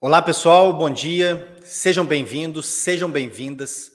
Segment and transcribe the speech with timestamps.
[0.00, 1.58] Olá, pessoal, bom dia.
[1.64, 3.90] Sejam bem-vindos, sejam bem-vindas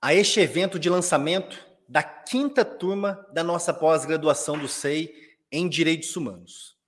[0.00, 5.12] a este evento de lançamento da quinta turma da nossa pós-graduação do SEI
[5.52, 6.78] em Direitos Humanos.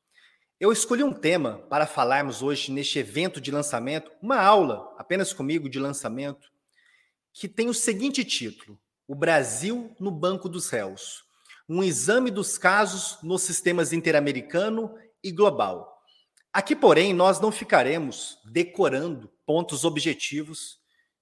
[0.59, 5.69] Eu escolhi um tema para falarmos hoje neste evento de lançamento, uma aula apenas comigo
[5.69, 6.51] de lançamento,
[7.35, 11.27] que tem o seguinte título: O Brasil no Banco dos Réus.
[11.69, 15.96] Um exame dos casos nos sistemas interamericano e global
[16.57, 20.79] Aqui, porém, nós não ficaremos decorando pontos objetivos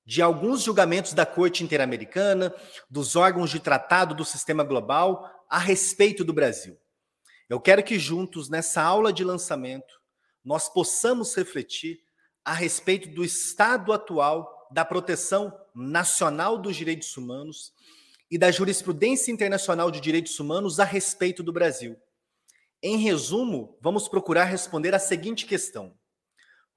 [0.06, 2.54] de alguns julgamentos da Corte Interamericana,
[2.88, 6.78] dos órgãos de tratado do sistema global a respeito do Brasil.
[7.48, 10.00] Eu quero que juntos, nessa aula de lançamento,
[10.44, 11.98] nós possamos refletir
[12.44, 17.72] a respeito do estado atual da proteção nacional dos direitos humanos
[18.30, 21.96] e da jurisprudência internacional de direitos humanos a respeito do Brasil.
[22.86, 25.96] Em resumo, vamos procurar responder a seguinte questão: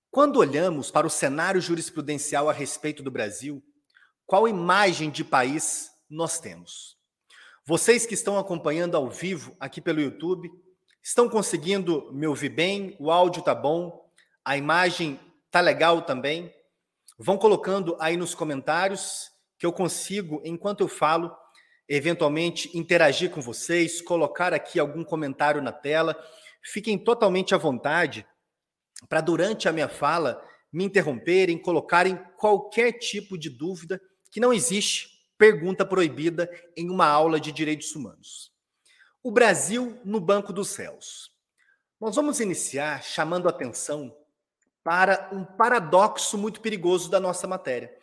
[0.10, 3.62] Quando olhamos para o cenário jurisprudencial a respeito do Brasil,
[4.26, 6.98] qual imagem de país nós temos?
[7.66, 10.50] Vocês que estão acompanhando ao vivo aqui pelo YouTube,
[11.04, 12.96] estão conseguindo me ouvir bem?
[13.02, 14.10] O áudio tá bom?
[14.46, 15.20] A imagem
[15.52, 16.56] tá legal também?
[17.20, 21.36] Vão colocando aí nos comentários que eu consigo, enquanto eu falo,
[21.88, 26.18] eventualmente interagir com vocês, colocar aqui algum comentário na tela.
[26.62, 28.26] Fiquem totalmente à vontade
[29.08, 35.18] para, durante a minha fala, me interromperem, colocarem qualquer tipo de dúvida, que não existe
[35.38, 38.52] pergunta proibida em uma aula de direitos humanos.
[39.24, 41.32] O Brasil no Banco dos Céus.
[42.00, 44.16] Nós vamos iniciar chamando atenção
[44.84, 47.94] para um paradoxo muito perigoso da nossa matéria.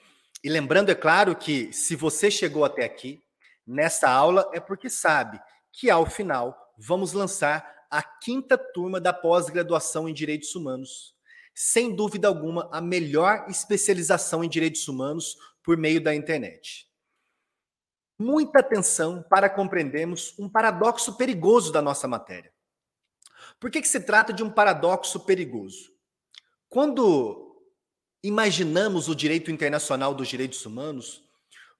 [0.42, 3.23] E lembrando, é claro, que se você chegou até aqui,
[3.66, 5.40] nessa aula é porque sabe
[5.72, 11.14] que, ao final, vamos lançar a quinta turma da pós-graduação em Direitos Humanos.
[11.54, 16.88] Sem dúvida alguma, a melhor especialização em direitos humanos por meio da internet.
[18.18, 22.52] Muita atenção para compreendermos um paradoxo perigoso da nossa matéria.
[23.60, 25.92] Por que, que se trata de um paradoxo perigoso?
[26.68, 27.62] Quando
[28.22, 31.22] imaginamos o direito internacional dos direitos humanos,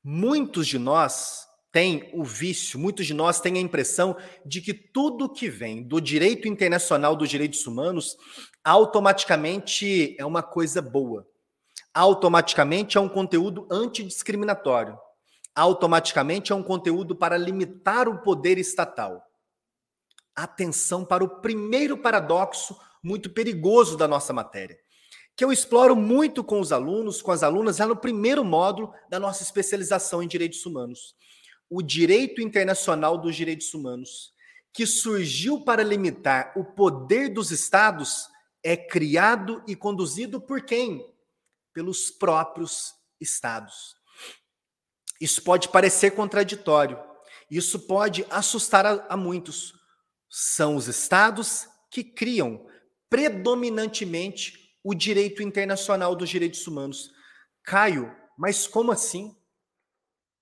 [0.03, 5.29] muitos de nós tem o vício, muitos de nós têm a impressão de que tudo
[5.29, 8.17] que vem do direito internacional dos direitos humanos
[8.63, 11.27] automaticamente é uma coisa boa.
[11.93, 14.97] Automaticamente é um conteúdo antidiscriminatório.
[15.53, 19.21] Automaticamente é um conteúdo para limitar o poder estatal.
[20.33, 24.79] Atenção para o primeiro paradoxo muito perigoso da nossa matéria,
[25.35, 29.19] que eu exploro muito com os alunos, com as alunas, já no primeiro módulo da
[29.19, 31.17] nossa especialização em direitos humanos
[31.71, 34.33] o direito internacional dos direitos humanos,
[34.73, 38.29] que surgiu para limitar o poder dos estados,
[38.63, 41.07] é criado e conduzido por quem?
[41.73, 43.95] Pelos próprios estados.
[45.21, 46.99] Isso pode parecer contraditório,
[47.51, 49.73] isso pode assustar a, a muitos.
[50.29, 52.67] São os estados que criam
[53.09, 57.13] predominantemente o direito internacional dos direitos humanos.
[57.63, 59.37] Caio, mas como assim?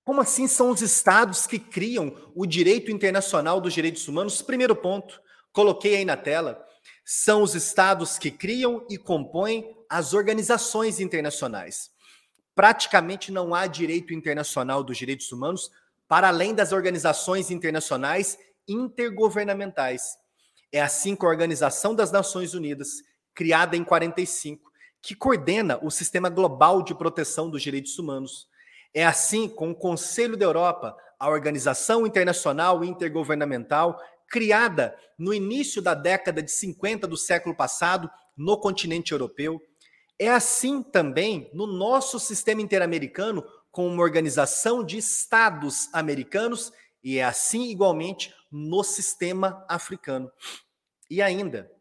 [0.03, 4.41] Como assim são os estados que criam o direito internacional dos direitos humanos?
[4.41, 5.21] Primeiro ponto,
[5.51, 6.61] coloquei aí na tela.
[7.05, 11.89] São os estados que criam e compõem as organizações internacionais.
[12.53, 15.71] Praticamente não há direito internacional dos direitos humanos
[16.07, 18.37] para além das organizações internacionais
[18.67, 20.17] intergovernamentais.
[20.71, 23.01] É assim que a Organização das Nações Unidas,
[23.33, 24.69] criada em 45,
[25.01, 28.47] que coordena o sistema global de proteção dos direitos humanos
[28.93, 33.99] é assim com o Conselho da Europa, a organização internacional intergovernamental
[34.29, 39.61] criada no início da década de 50 do século passado no continente europeu.
[40.19, 46.71] É assim também no nosso sistema interamericano, com uma organização de estados americanos,
[47.03, 50.31] e é assim igualmente no sistema africano.
[51.09, 51.71] E ainda,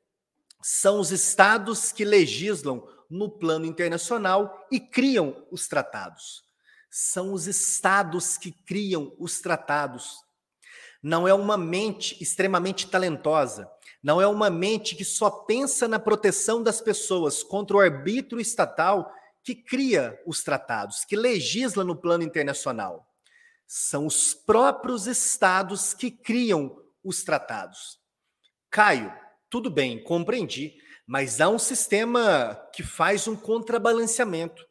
[0.63, 6.52] são os estados que legislam no plano internacional e criam os tratados
[6.95, 10.19] são os estados que criam os tratados.
[11.03, 13.67] Não é uma mente extremamente talentosa,
[14.03, 19.11] não é uma mente que só pensa na proteção das pessoas contra o arbítrio estatal
[19.43, 23.09] que cria os tratados, que legisla no plano internacional.
[23.67, 27.99] São os próprios estados que criam os tratados.
[28.71, 29.11] Caio,
[29.49, 34.63] tudo bem, compreendi, mas há um sistema que faz um contrabalanceamento.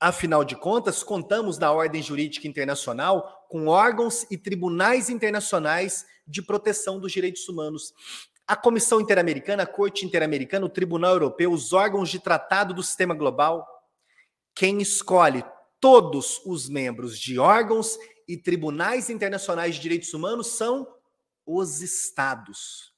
[0.00, 6.98] Afinal de contas, contamos na ordem jurídica internacional com órgãos e tribunais internacionais de proteção
[6.98, 7.92] dos direitos humanos.
[8.46, 13.14] a Comissão Interamericana, a Corte Interamericana, o Tribunal Europeu, os órgãos de tratado do sistema
[13.14, 13.64] global,
[14.56, 15.44] quem escolhe
[15.78, 17.96] todos os membros de órgãos
[18.26, 20.88] e tribunais internacionais de direitos humanos são
[21.46, 22.92] os estados.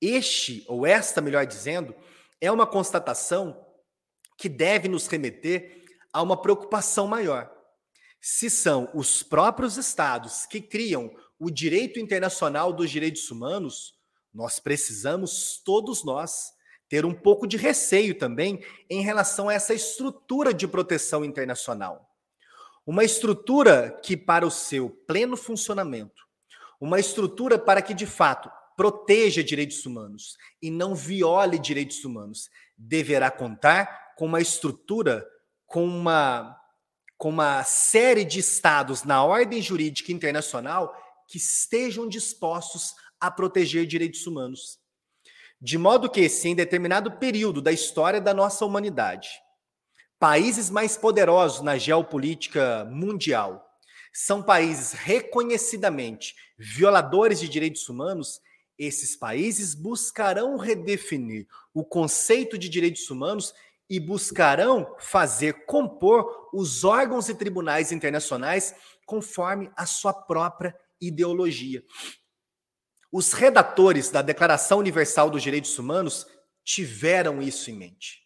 [0.00, 1.94] Este, ou esta, melhor dizendo,
[2.40, 3.64] é uma constatação
[4.36, 5.83] que deve nos remeter
[6.14, 7.50] a uma preocupação maior.
[8.20, 13.94] Se são os próprios estados que criam o direito internacional dos direitos humanos,
[14.32, 16.52] nós precisamos, todos nós,
[16.88, 22.08] ter um pouco de receio também em relação a essa estrutura de proteção internacional.
[22.86, 26.22] Uma estrutura que, para o seu pleno funcionamento,
[26.80, 33.30] uma estrutura para que, de fato, proteja direitos humanos e não viole direitos humanos, deverá
[33.30, 35.26] contar com uma estrutura,
[35.74, 36.56] com uma,
[37.18, 40.94] com uma série de estados na ordem jurídica internacional
[41.26, 44.78] que estejam dispostos a proteger direitos humanos.
[45.60, 49.30] De modo que, se em determinado período da história da nossa humanidade,
[50.16, 53.68] países mais poderosos na geopolítica mundial
[54.12, 58.40] são países reconhecidamente violadores de direitos humanos,
[58.78, 63.52] esses países buscarão redefinir o conceito de direitos humanos
[63.88, 68.74] e buscarão fazer compor os órgãos e tribunais internacionais
[69.06, 71.82] conforme a sua própria ideologia.
[73.12, 76.26] Os redatores da Declaração Universal dos Direitos Humanos
[76.64, 78.22] tiveram isso em mente.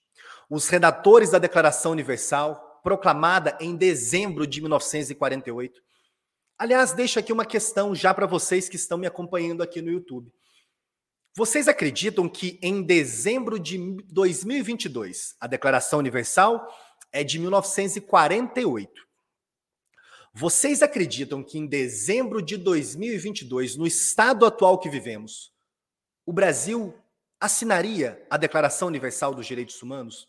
[0.49, 5.83] Os redatores da Declaração Universal, proclamada em dezembro de 1948.
[6.57, 10.33] Aliás, deixo aqui uma questão já para vocês que estão me acompanhando aqui no YouTube.
[11.39, 16.67] Vocês acreditam que em dezembro de 2022, a Declaração Universal
[17.13, 19.07] é de 1948?
[20.35, 25.53] Vocês acreditam que em dezembro de 2022, no estado atual que vivemos,
[26.27, 26.93] o Brasil
[27.39, 30.27] assinaria a Declaração Universal dos Direitos Humanos?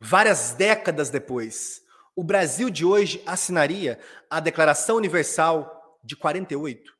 [0.00, 1.80] Várias décadas depois,
[2.16, 6.95] o Brasil de hoje assinaria a Declaração Universal de 48?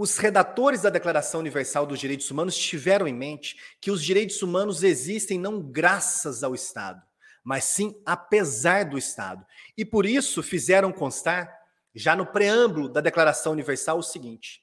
[0.00, 4.84] Os redatores da Declaração Universal dos Direitos Humanos tiveram em mente que os direitos humanos
[4.84, 7.02] existem não graças ao Estado,
[7.42, 9.44] mas sim apesar do Estado.
[9.76, 11.52] E por isso fizeram constar,
[11.92, 14.62] já no preâmbulo da Declaração Universal, o seguinte: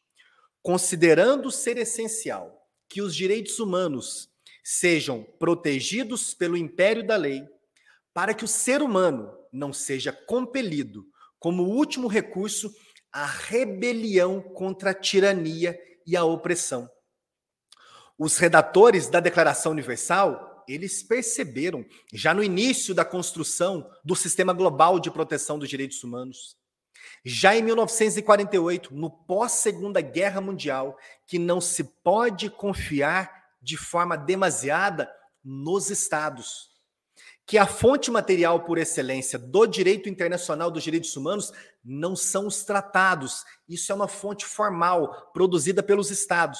[0.61, 4.29] considerando ser essencial que os direitos humanos
[4.63, 7.45] sejam protegidos pelo império da lei,
[8.13, 11.05] para que o ser humano não seja compelido,
[11.38, 12.73] como último recurso,
[13.15, 16.89] à rebelião contra a tirania e a opressão.
[18.19, 25.00] Os redatores da Declaração Universal eles perceberam, já no início da construção do sistema global
[25.00, 26.57] de proteção dos direitos humanos,
[27.23, 35.09] já em 1948, no pós-Segunda Guerra Mundial, que não se pode confiar de forma demasiada
[35.41, 36.75] nos Estados.
[37.45, 41.51] Que a fonte material por excelência do direito internacional dos direitos humanos
[41.83, 46.59] não são os tratados, isso é uma fonte formal produzida pelos Estados.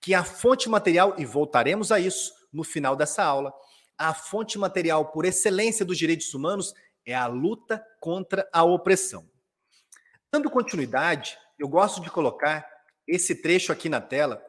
[0.00, 3.52] Que a fonte material, e voltaremos a isso, no final dessa aula.
[3.98, 6.72] A fonte material por excelência dos direitos humanos
[7.04, 9.28] é a luta contra a opressão.
[10.32, 12.66] Dando continuidade, eu gosto de colocar
[13.06, 14.42] esse trecho aqui na tela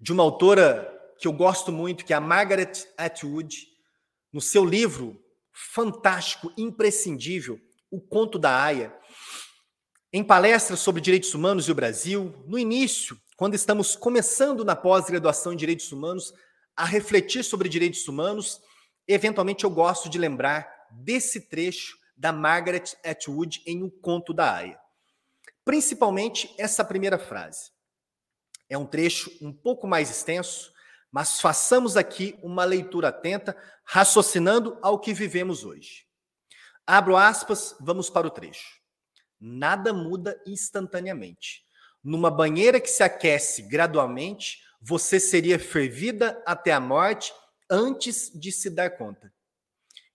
[0.00, 3.73] de uma autora que eu gosto muito, que é a Margaret Atwood,
[4.34, 8.92] no seu livro fantástico, imprescindível, O Conto da Aya,
[10.12, 15.52] em palestras sobre direitos humanos e o Brasil, no início, quando estamos começando na pós-graduação
[15.52, 16.34] em direitos humanos,
[16.76, 18.60] a refletir sobre direitos humanos,
[19.06, 24.80] eventualmente eu gosto de lembrar desse trecho da Margaret Atwood em O Conto da Aya.
[25.64, 27.70] Principalmente essa primeira frase.
[28.68, 30.73] É um trecho um pouco mais extenso,
[31.14, 36.08] mas façamos aqui uma leitura atenta, raciocinando ao que vivemos hoje.
[36.84, 38.80] Abro aspas, vamos para o trecho.
[39.40, 41.64] Nada muda instantaneamente.
[42.02, 47.32] Numa banheira que se aquece gradualmente, você seria fervida até a morte
[47.70, 49.32] antes de se dar conta.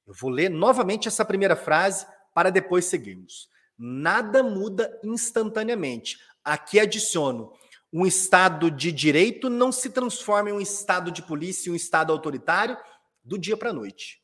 [0.06, 3.48] Eu vou ler novamente essa primeira frase para depois seguirmos.
[3.78, 6.18] Nada muda instantaneamente.
[6.44, 7.54] Aqui adiciono:
[7.92, 12.78] um Estado de direito não se transforma em um Estado de polícia, um Estado autoritário,
[13.24, 14.20] do dia para a noite.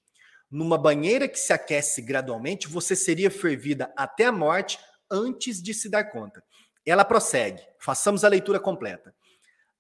[0.50, 4.80] Numa banheira que se aquece gradualmente, você seria fervida até a morte
[5.10, 6.44] antes de se dar conta.
[6.86, 7.62] Ela prossegue.
[7.80, 9.14] Façamos a leitura completa.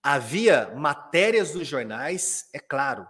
[0.01, 3.07] Havia matérias nos jornais, é claro,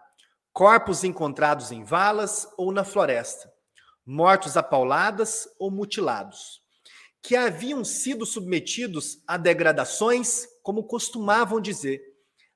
[0.54, 3.52] corpos encontrados em valas ou na floresta,
[4.06, 6.62] mortos a pauladas ou mutilados,
[7.22, 12.02] que haviam sido submetidos a degradações, como costumavam dizer,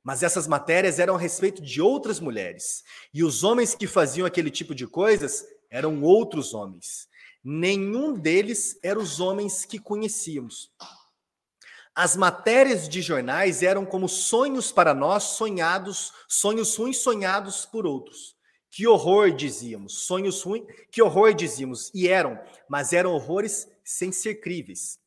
[0.02, 2.84] Mas essas matérias eram a respeito de outras mulheres.
[3.14, 7.08] E os homens que faziam aquele tipo de coisas eram outros homens.
[7.44, 10.72] Nenhum deles eram os homens que conhecíamos.
[11.94, 18.36] As matérias de jornais eram como sonhos para nós, sonhados, sonhos ruins sonhados por outros.
[18.72, 24.36] Que horror, dizíamos, sonhos ruins, que horror, dizíamos, e eram, mas eram horrores sem ser
[24.36, 24.98] críveis.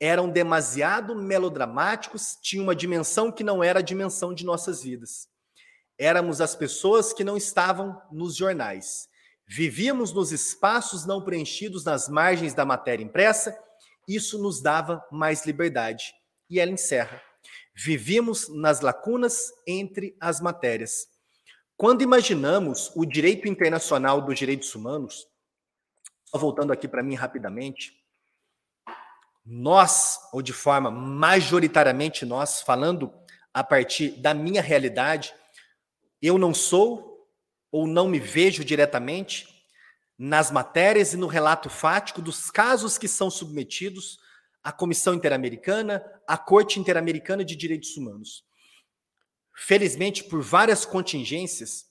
[0.00, 5.28] Eram demasiado melodramáticos, tinham uma dimensão que não era a dimensão de nossas vidas.
[5.98, 9.08] Éramos as pessoas que não estavam nos jornais.
[9.46, 13.56] Vivíamos nos espaços não preenchidos nas margens da matéria impressa,
[14.06, 16.12] isso nos dava mais liberdade.
[16.50, 17.22] E ela encerra.
[17.74, 21.08] Vivíamos nas lacunas entre as matérias.
[21.76, 25.26] Quando imaginamos o direito internacional dos direitos humanos,
[26.24, 27.95] só voltando aqui para mim rapidamente,
[29.46, 33.12] nós, ou de forma majoritariamente nós, falando
[33.54, 35.32] a partir da minha realidade,
[36.20, 37.30] eu não sou
[37.70, 39.46] ou não me vejo diretamente
[40.18, 44.18] nas matérias e no relato fático dos casos que são submetidos
[44.64, 48.44] à Comissão Interamericana, à Corte Interamericana de Direitos Humanos.
[49.54, 51.86] Felizmente, por várias contingências,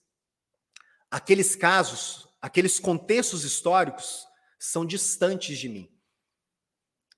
[1.09, 4.27] aqueles casos, aqueles contextos históricos
[4.59, 5.94] são distantes de mim.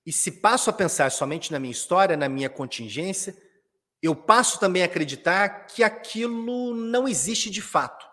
[0.08, 3.36] E se passo a pensar somente na minha história, na minha contingência,
[4.02, 8.06] eu passo também a acreditar que aquilo não existe de fato.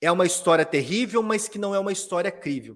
[0.00, 2.74] É uma história terrível, mas que não é uma história crível.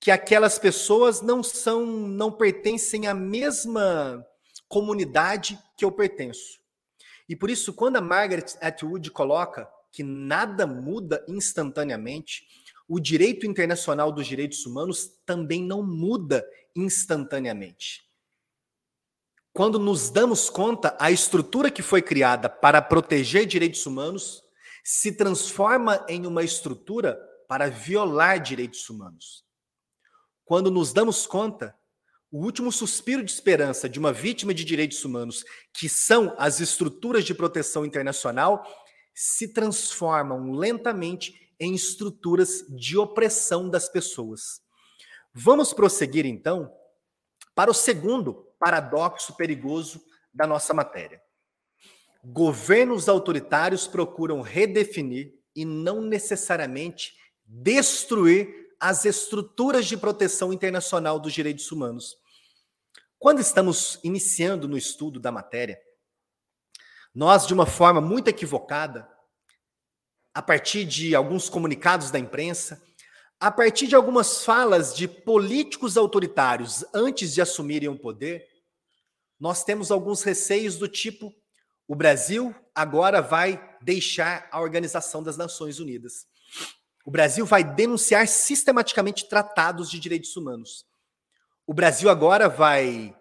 [0.00, 4.26] Que aquelas pessoas não são, não pertencem à mesma
[4.66, 6.58] comunidade que eu pertenço.
[7.28, 12.44] E por isso, quando a Margaret Atwood coloca que nada muda instantaneamente,
[12.88, 18.02] o direito internacional dos direitos humanos também não muda instantaneamente.
[19.52, 24.42] Quando nos damos conta, a estrutura que foi criada para proteger direitos humanos
[24.82, 29.44] se transforma em uma estrutura para violar direitos humanos.
[30.44, 31.76] Quando nos damos conta,
[32.30, 37.24] o último suspiro de esperança de uma vítima de direitos humanos, que são as estruturas
[37.24, 38.66] de proteção internacional,
[39.14, 44.61] se transformam lentamente em estruturas de opressão das pessoas.
[45.34, 46.72] Vamos prosseguir então
[47.54, 51.22] para o segundo paradoxo perigoso da nossa matéria.
[52.24, 61.70] Governos autoritários procuram redefinir e não necessariamente destruir as estruturas de proteção internacional dos direitos
[61.72, 62.16] humanos.
[63.18, 65.80] Quando estamos iniciando no estudo da matéria,
[67.14, 69.08] nós, de uma forma muito equivocada,
[70.34, 72.82] a partir de alguns comunicados da imprensa,
[73.42, 78.46] a partir de algumas falas de políticos autoritários antes de assumirem o poder,
[79.38, 81.34] nós temos alguns receios do tipo:
[81.88, 86.24] o Brasil agora vai deixar a Organização das Nações Unidas.
[87.04, 90.86] O Brasil vai denunciar sistematicamente tratados de direitos humanos.
[91.66, 93.12] O Brasil agora vai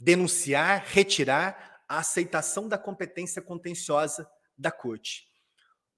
[0.00, 5.26] denunciar, retirar a aceitação da competência contenciosa da Corte.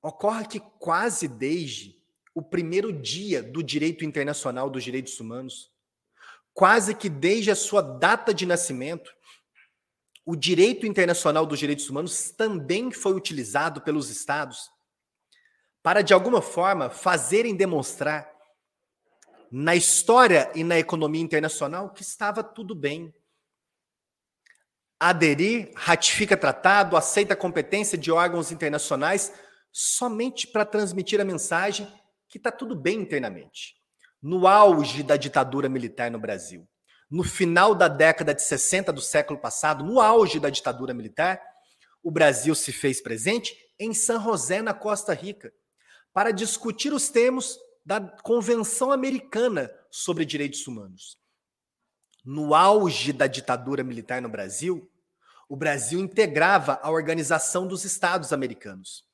[0.03, 1.98] Ocorre que quase desde
[2.39, 5.73] o primeiro dia do direito internacional dos direitos humanos,
[6.55, 9.13] quase que desde a sua data de nascimento,
[10.25, 14.71] o direito internacional dos direitos humanos também foi utilizado pelos estados
[15.83, 18.31] para, de alguma forma, fazerem demonstrar
[19.51, 23.13] na história e na economia internacional que estava tudo bem.
[25.01, 29.33] Aderir, ratifica tratado, aceita a competência de órgãos internacionais
[29.73, 31.93] somente para transmitir a mensagem
[32.29, 33.75] que está tudo bem internamente.
[34.21, 36.69] No auge da ditadura militar no Brasil,
[37.11, 41.41] no final da década de 60 do século passado, no auge da ditadura militar,
[42.03, 45.53] o Brasil se fez presente em San José, na Costa Rica,
[46.13, 51.17] para discutir os termos da Convenção Americana sobre Direitos Humanos.
[52.25, 54.91] No auge da ditadura militar no Brasil,
[55.49, 59.08] o Brasil integrava a Organização dos Estados Americanos.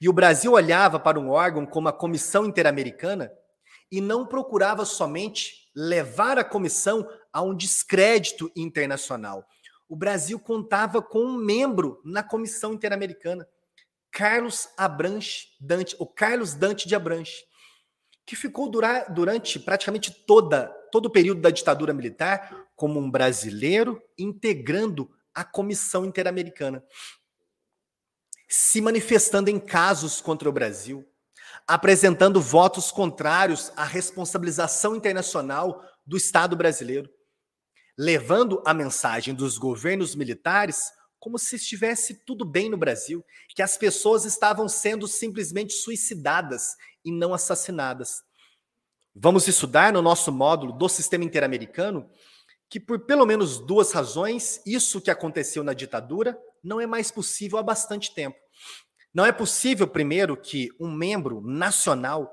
[0.00, 3.30] E o Brasil olhava para um órgão como a Comissão Interamericana
[3.90, 9.44] e não procurava somente levar a comissão a um descrédito internacional.
[9.88, 13.46] O Brasil contava com um membro na Comissão Interamericana,
[14.10, 17.44] Carlos Abranche Dante, o Carlos Dante de Abranche,
[18.24, 25.10] que ficou durante praticamente toda, todo o período da ditadura militar como um brasileiro integrando
[25.34, 26.84] a Comissão Interamericana,
[28.52, 31.08] se manifestando em casos contra o Brasil,
[31.68, 37.08] apresentando votos contrários à responsabilização internacional do Estado brasileiro,
[37.96, 40.90] levando a mensagem dos governos militares
[41.20, 47.12] como se estivesse tudo bem no Brasil, que as pessoas estavam sendo simplesmente suicidadas e
[47.12, 48.22] não assassinadas.
[49.14, 52.10] Vamos estudar no nosso módulo do sistema interamericano
[52.68, 57.58] que, por pelo menos duas razões, isso que aconteceu na ditadura não é mais possível
[57.58, 58.36] há bastante tempo.
[59.12, 62.32] Não é possível, primeiro, que um membro nacional,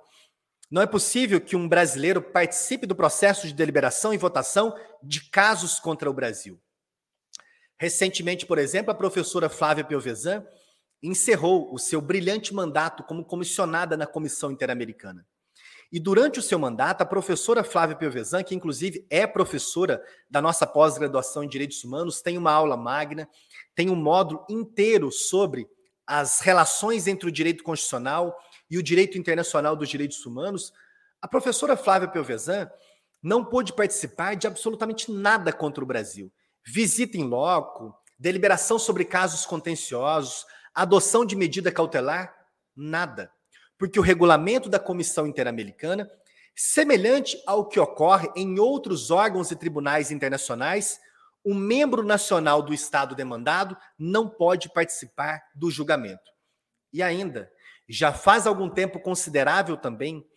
[0.70, 5.80] não é possível que um brasileiro participe do processo de deliberação e votação de casos
[5.80, 6.62] contra o Brasil.
[7.80, 10.46] Recentemente, por exemplo, a professora Flávia Piovesan
[11.02, 15.26] encerrou o seu brilhante mandato como comissionada na Comissão Interamericana.
[15.92, 20.68] E durante o seu mandato, a professora Flávia Piovesan, que inclusive é professora da nossa
[20.68, 23.28] pós-graduação em Direitos Humanos, tem uma aula magna,
[23.74, 25.68] tem um módulo inteiro sobre
[26.06, 28.38] as relações entre o direito constitucional
[28.70, 30.74] e o direito internacional dos direitos humanos.
[31.22, 32.70] A professora Flávia Piovesan
[33.24, 36.32] não pôde participar de absolutamente nada contra o Brasil
[36.68, 42.36] visita em loco, deliberação sobre casos contenciosos, adoção de medida cautelar,
[42.76, 43.32] nada.
[43.78, 46.10] Porque o regulamento da Comissão Interamericana,
[46.56, 51.00] semelhante ao que ocorre em outros órgãos e tribunais internacionais,
[51.46, 56.32] um membro nacional do Estado demandado não pode participar do julgamento.
[56.92, 57.52] E ainda,
[57.88, 60.28] já faz algum tempo considerável também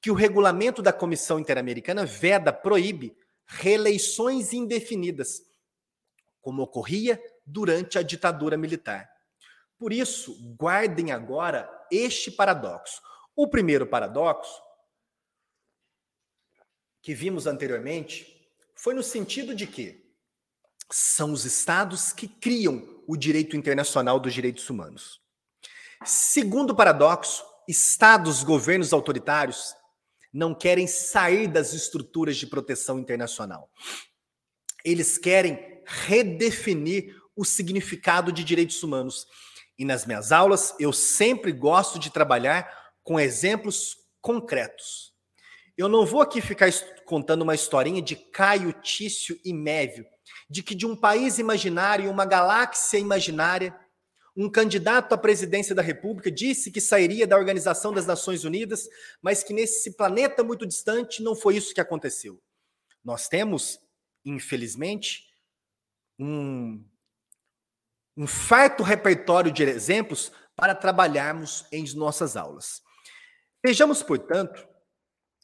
[0.00, 5.42] que o regulamento da Comissão Interamericana veda, proíbe reeleições indefinidas
[6.40, 9.08] como ocorria durante a ditadura militar.
[9.78, 13.00] Por isso, guardem agora este paradoxo.
[13.34, 14.60] O primeiro paradoxo,
[17.02, 20.08] que vimos anteriormente, foi no sentido de que
[20.90, 25.20] são os estados que criam o direito internacional dos direitos humanos.
[26.04, 29.74] Segundo paradoxo, estados, governos autoritários
[30.32, 33.70] não querem sair das estruturas de proteção internacional.
[34.84, 39.26] Eles querem redefinir o significado de direitos humanos.
[39.78, 42.68] E nas minhas aulas, eu sempre gosto de trabalhar
[43.02, 45.12] com exemplos concretos.
[45.76, 46.68] Eu não vou aqui ficar
[47.06, 50.04] contando uma historinha de Caio, Tício e Mévio,
[50.50, 53.78] de que de um país imaginário, uma galáxia imaginária,
[54.36, 58.88] um candidato à presidência da República disse que sairia da Organização das Nações Unidas,
[59.22, 62.40] mas que nesse planeta muito distante não foi isso que aconteceu.
[63.04, 63.80] Nós temos,
[64.24, 65.28] infelizmente,
[66.18, 66.84] um,
[68.18, 72.82] um farto repertório de exemplos para trabalharmos em nossas aulas.
[73.64, 74.66] Vejamos, portanto,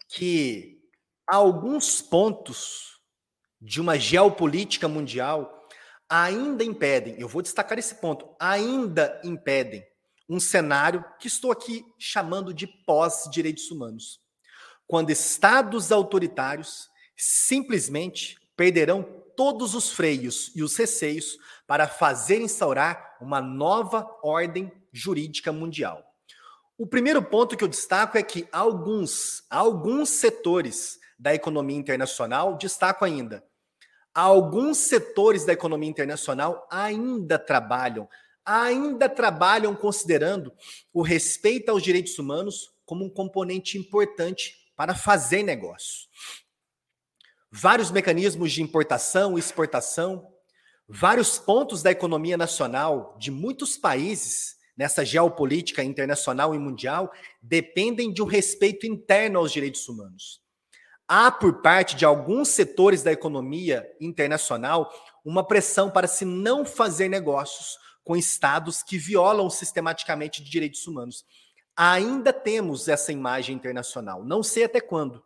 [0.08, 0.80] que
[1.24, 3.00] alguns pontos
[3.60, 5.68] de uma geopolítica mundial
[6.08, 9.86] ainda impedem, eu vou destacar esse ponto, ainda impedem
[10.28, 14.20] um cenário que estou aqui chamando de pós-direitos humanos,
[14.84, 23.40] quando estados autoritários simplesmente perderão todos os freios e os receios para fazer instaurar uma
[23.40, 26.04] nova ordem jurídica mundial.
[26.76, 33.04] O primeiro ponto que eu destaco é que alguns, alguns setores da economia internacional, destaco
[33.04, 33.44] ainda,
[34.12, 38.08] alguns setores da economia internacional ainda trabalham,
[38.44, 40.52] ainda trabalham considerando
[40.92, 46.08] o respeito aos direitos humanos como um componente importante para fazer negócio
[47.56, 50.26] vários mecanismos de importação e exportação,
[50.88, 58.20] vários pontos da economia nacional de muitos países nessa geopolítica internacional e mundial dependem de
[58.20, 60.42] um respeito interno aos direitos humanos.
[61.06, 64.92] Há, por parte de alguns setores da economia internacional,
[65.24, 71.24] uma pressão para se não fazer negócios com estados que violam sistematicamente de direitos humanos.
[71.76, 75.24] Ainda temos essa imagem internacional, não sei até quando.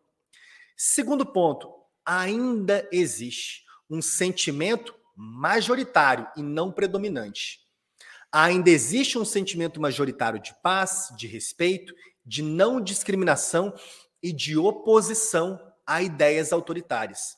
[0.77, 1.78] Segundo ponto,
[2.09, 7.61] ainda existe um sentimento majoritário e não predominante.
[8.33, 11.95] Ainda existe um sentimento majoritário de paz, de respeito,
[12.25, 13.75] de não discriminação
[14.23, 17.37] e de oposição a ideias autoritárias.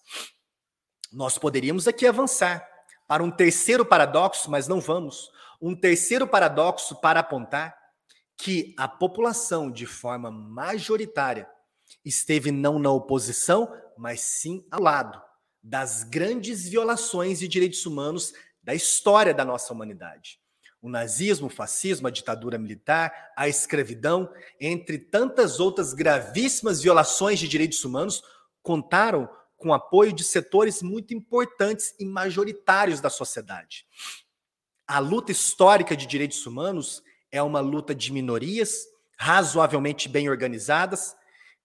[1.12, 2.64] Nós poderíamos aqui avançar
[3.09, 5.30] para um terceiro paradoxo, mas não vamos.
[5.61, 7.76] Um terceiro paradoxo para apontar
[8.37, 11.48] que a população, de forma majoritária,
[12.05, 15.20] esteve não na oposição, mas sim ao lado
[15.62, 20.38] das grandes violações de direitos humanos da história da nossa humanidade.
[20.83, 27.46] O nazismo, o fascismo, a ditadura militar, a escravidão, entre tantas outras gravíssimas violações de
[27.46, 28.22] direitos humanos,
[28.62, 33.85] contaram com apoio de setores muito importantes e majoritários da sociedade.
[34.87, 38.87] A luta histórica de direitos humanos é uma luta de minorias,
[39.18, 41.14] razoavelmente bem organizadas,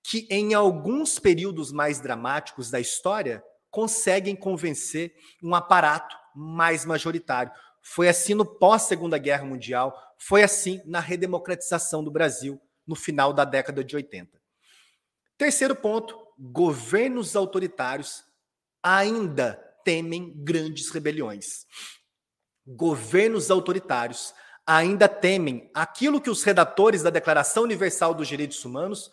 [0.07, 7.51] que em alguns períodos mais dramáticos da história conseguem convencer um aparato mais majoritário.
[7.81, 13.45] foi assim no pós-Segunda Guerra Mundial, foi assim na redemocratização do Brasil no final da
[13.45, 14.39] década de 80.
[15.37, 18.23] Terceiro ponto: governos autoritários
[18.83, 21.65] ainda temem grandes rebeliões.
[22.65, 24.33] Governos autoritários
[24.65, 29.11] ainda temem aquilo que os redatores da Declaração Universal dos Direitos Humanos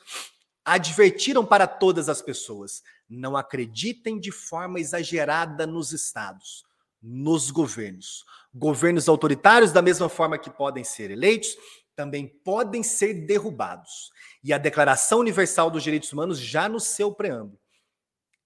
[0.64, 6.64] advertiram para todas as pessoas: não acreditem de forma exagerada nos estados,
[7.02, 8.24] nos governos.
[8.54, 11.56] Governos autoritários, da mesma forma que podem ser eleitos,
[11.94, 14.10] também podem ser derrubados.
[14.42, 17.60] E a Declaração Universal dos Direitos Humanos, já no seu preâmbulo,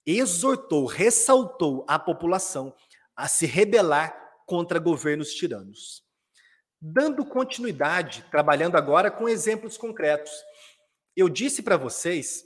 [0.05, 2.73] exortou, ressaltou a população
[3.15, 6.03] a se rebelar contra governos tiranos.
[6.79, 10.31] Dando continuidade, trabalhando agora com exemplos concretos.
[11.17, 12.45] Eu disse para vocês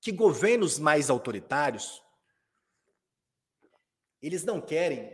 [0.00, 2.00] que governos mais autoritários
[4.22, 5.12] eles não querem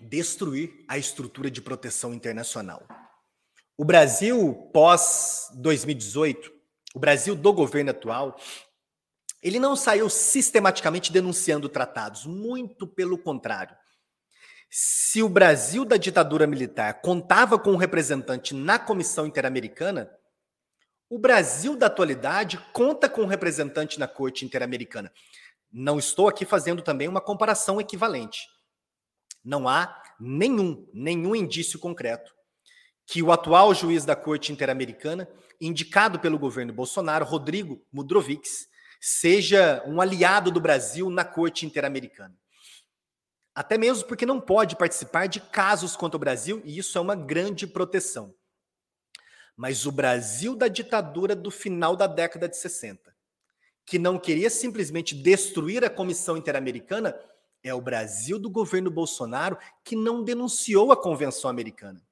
[0.00, 2.86] destruir a estrutura de proteção internacional.
[3.76, 6.52] O Brasil pós 2018,
[6.94, 8.38] o Brasil do governo atual,
[9.42, 13.76] ele não saiu sistematicamente denunciando tratados, muito pelo contrário.
[14.70, 20.16] Se o Brasil da ditadura militar contava com um representante na Comissão Interamericana,
[21.12, 25.12] o Brasil da atualidade conta com um representante na Corte Interamericana.
[25.70, 28.48] Não estou aqui fazendo também uma comparação equivalente.
[29.44, 32.34] Não há nenhum, nenhum indício concreto
[33.06, 35.28] que o atual juiz da Corte Interamericana,
[35.60, 38.66] indicado pelo governo Bolsonaro, Rodrigo Mudrovics,
[38.98, 42.34] seja um aliado do Brasil na Corte Interamericana.
[43.54, 47.14] Até mesmo porque não pode participar de casos contra o Brasil, e isso é uma
[47.14, 48.34] grande proteção.
[49.56, 53.14] Mas o Brasil da ditadura do final da década de 60,
[53.84, 57.14] que não queria simplesmente destruir a Comissão Interamericana,
[57.62, 62.02] é o Brasil do governo Bolsonaro que não denunciou a Convenção Americana,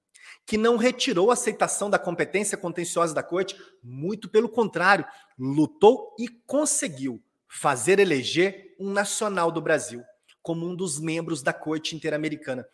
[0.47, 5.05] que não retirou a aceitação da competência contenciosa da Corte, muito pelo contrário,
[5.39, 10.05] lutou e conseguiu fazer eleger um nacional do Brasil
[10.43, 12.67] como um dos membros da Corte Interamericana.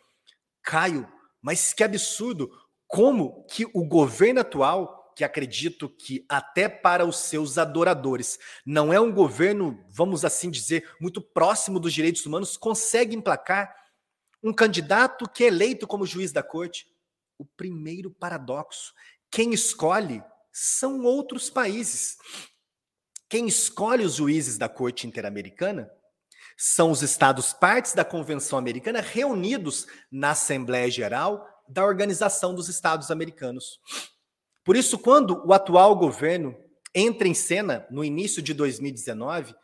[0.62, 1.08] Caio,
[1.40, 2.50] mas que absurdo!
[2.86, 9.00] Como que o governo atual, que acredito que até para os seus adoradores não é
[9.00, 13.74] um governo, vamos assim dizer, muito próximo dos direitos humanos, consegue emplacar
[14.42, 16.86] um candidato que é eleito como juiz da corte.
[17.38, 18.94] O primeiro paradoxo:
[19.30, 20.22] quem escolhe
[20.52, 22.16] são outros países.
[23.28, 25.90] Quem escolhe os juízes da Corte Interamericana
[26.56, 33.10] são os Estados partes da Convenção Americana reunidos na Assembleia Geral da Organização dos Estados
[33.10, 33.80] Americanos.
[34.64, 36.56] Por isso, quando o atual governo
[36.94, 39.54] entra em cena no início de 2019,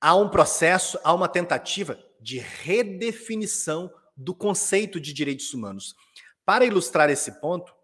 [0.00, 5.94] há um processo, há uma tentativa de redefinição do conceito de direitos humanos.
[6.44, 7.74] Para ilustrar esse ponto,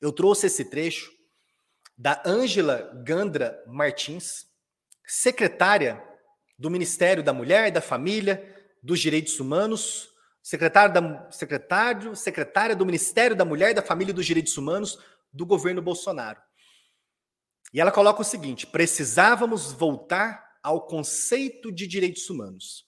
[0.00, 1.10] eu trouxe esse trecho
[1.96, 4.46] da Ângela Gandra Martins,
[5.06, 6.02] secretária
[6.58, 8.42] do Ministério da Mulher da Família,
[8.82, 10.11] dos Direitos Humanos,
[10.42, 14.98] secretário da, secretário, secretária do Ministério da Mulher, da Família e dos Direitos Humanos
[15.32, 16.40] do governo Bolsonaro.
[17.72, 22.84] E ela coloca o seguinte: precisávamos voltar ao conceito de direitos humanos,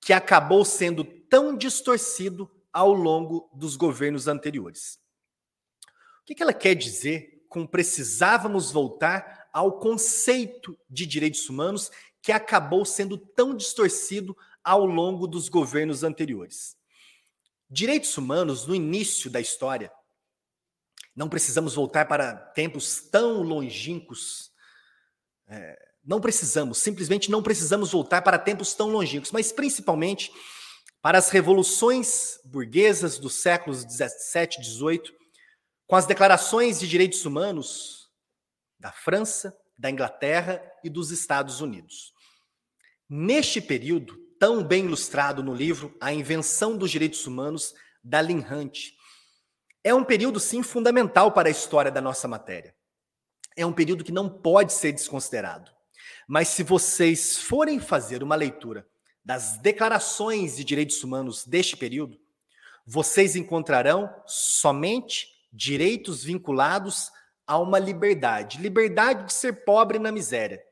[0.00, 4.98] que acabou sendo tão distorcido ao longo dos governos anteriores.
[6.22, 11.90] O que ela quer dizer com precisávamos voltar ao conceito de direitos humanos
[12.22, 16.77] que acabou sendo tão distorcido ao longo dos governos anteriores?
[17.70, 19.92] Direitos humanos, no início da história,
[21.14, 24.50] não precisamos voltar para tempos tão longínquos.
[25.48, 30.32] É, não precisamos, simplesmente não precisamos voltar para tempos tão longínquos, mas principalmente
[31.02, 35.12] para as revoluções burguesas dos séculos 17 e 18,
[35.86, 38.08] com as declarações de direitos humanos
[38.78, 42.12] da França, da Inglaterra e dos Estados Unidos.
[43.08, 48.92] Neste período, tão bem ilustrado no livro A Invenção dos Direitos Humanos, da Lynn Hunt.
[49.82, 52.74] É um período, sim, fundamental para a história da nossa matéria.
[53.56, 55.70] É um período que não pode ser desconsiderado.
[56.28, 58.86] Mas se vocês forem fazer uma leitura
[59.24, 62.18] das declarações de direitos humanos deste período,
[62.86, 67.10] vocês encontrarão somente direitos vinculados
[67.46, 70.62] a uma liberdade liberdade de ser pobre na miséria,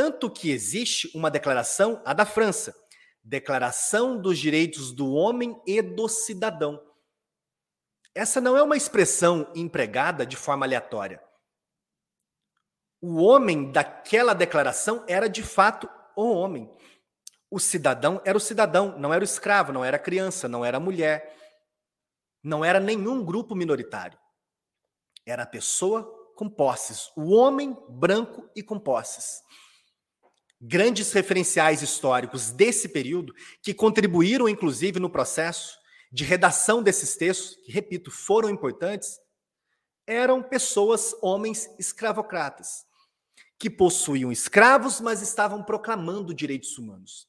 [0.00, 2.74] tanto que existe uma declaração, a da França,
[3.22, 6.82] Declaração dos Direitos do Homem e do Cidadão.
[8.14, 11.22] Essa não é uma expressão empregada de forma aleatória.
[12.98, 15.86] O homem daquela declaração era de fato
[16.16, 16.74] o homem.
[17.50, 20.78] O cidadão era o cidadão, não era o escravo, não era a criança, não era
[20.78, 21.36] a mulher.
[22.42, 24.18] não era nenhum grupo minoritário.
[25.26, 26.10] Era a pessoa
[26.40, 29.42] com posses, o homem branco e com posses.
[30.60, 35.78] Grandes referenciais históricos desse período que contribuíram, inclusive, no processo
[36.12, 39.18] de redação desses textos, que, repito, foram importantes,
[40.06, 42.84] eram pessoas, homens escravocratas,
[43.58, 47.28] que possuíam escravos, mas estavam proclamando direitos humanos.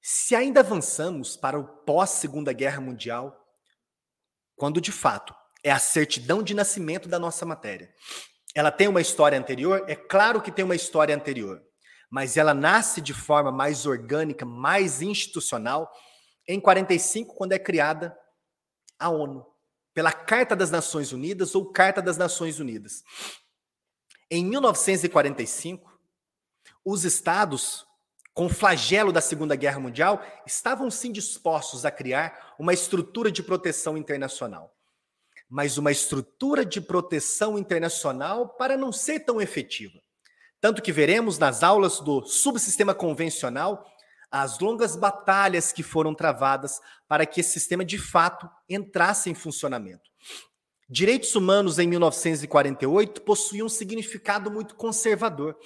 [0.00, 3.38] Se ainda avançamos para o pós-Segunda Guerra Mundial,
[4.56, 7.92] quando de fato é a certidão de nascimento da nossa matéria.
[8.54, 9.84] Ela tem uma história anterior?
[9.88, 11.62] É claro que tem uma história anterior,
[12.12, 15.90] mas ela nasce de forma mais orgânica, mais institucional,
[16.46, 18.14] em 45, quando é criada
[18.98, 19.46] a ONU,
[19.94, 23.02] pela Carta das Nações Unidas ou Carta das Nações Unidas.
[24.30, 25.90] Em 1945,
[26.84, 27.86] os estados,
[28.34, 33.42] com o flagelo da Segunda Guerra Mundial, estavam sim dispostos a criar uma estrutura de
[33.42, 34.76] proteção internacional.
[35.48, 39.98] Mas uma estrutura de proteção internacional para não ser tão efetiva.
[40.62, 43.84] Tanto que veremos nas aulas do subsistema convencional
[44.30, 50.08] as longas batalhas que foram travadas para que esse sistema de fato entrasse em funcionamento.
[50.88, 55.58] Direitos humanos em 1948 possuíam um significado muito conservador.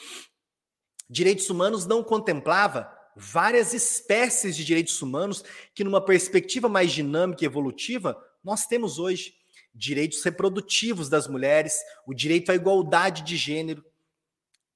[1.10, 7.46] Direitos humanos não contemplava várias espécies de direitos humanos que, numa perspectiva mais dinâmica e
[7.46, 9.34] evolutiva, nós temos hoje.
[9.74, 13.84] Direitos reprodutivos das mulheres, o direito à igualdade de gênero.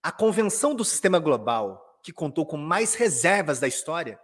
[0.02, 4.18] A Convenção do Sistema Global, que contou com mais reservas da história,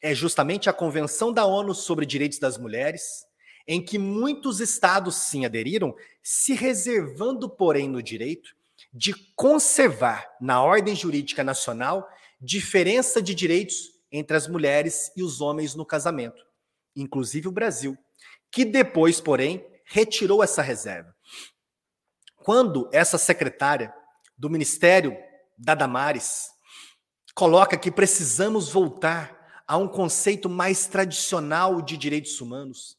[0.00, 3.26] é justamente a Convenção da ONU sobre Direitos das Mulheres,
[3.68, 8.54] em que muitos estados sim aderiram, se reservando, porém, no direito
[8.92, 12.08] de conservar na ordem jurídica nacional
[12.40, 16.42] diferença de direitos entre as mulheres e os homens no casamento,
[16.96, 17.96] inclusive o Brasil,
[18.50, 21.14] que depois, porém, retirou essa reserva.
[22.36, 23.94] Quando essa secretária
[24.42, 25.16] do Ministério
[25.56, 26.50] da Damares
[27.32, 32.98] coloca que precisamos voltar a um conceito mais tradicional de direitos humanos,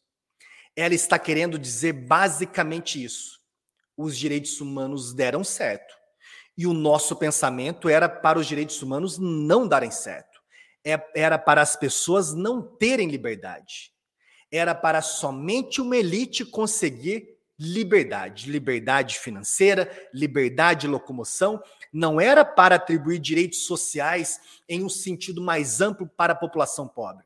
[0.73, 3.41] ela está querendo dizer basicamente isso.
[3.97, 5.93] Os direitos humanos deram certo.
[6.57, 10.39] E o nosso pensamento era para os direitos humanos não darem certo.
[10.81, 13.91] É, era para as pessoas não terem liberdade.
[14.49, 18.49] Era para somente uma elite conseguir liberdade.
[18.49, 21.61] Liberdade financeira, liberdade de locomoção.
[21.91, 27.25] Não era para atribuir direitos sociais em um sentido mais amplo para a população pobre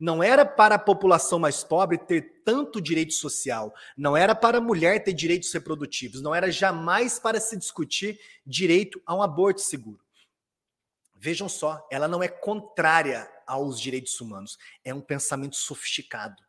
[0.00, 4.60] não era para a população mais pobre ter tanto direito social, não era para a
[4.60, 10.00] mulher ter direitos reprodutivos, não era jamais para se discutir direito a um aborto seguro.
[11.14, 16.42] Vejam só, ela não é contrária aos direitos humanos, é um pensamento sofisticado.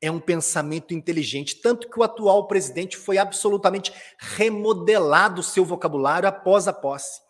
[0.00, 6.28] É um pensamento inteligente, tanto que o atual presidente foi absolutamente remodelado o seu vocabulário
[6.28, 7.20] após a posse.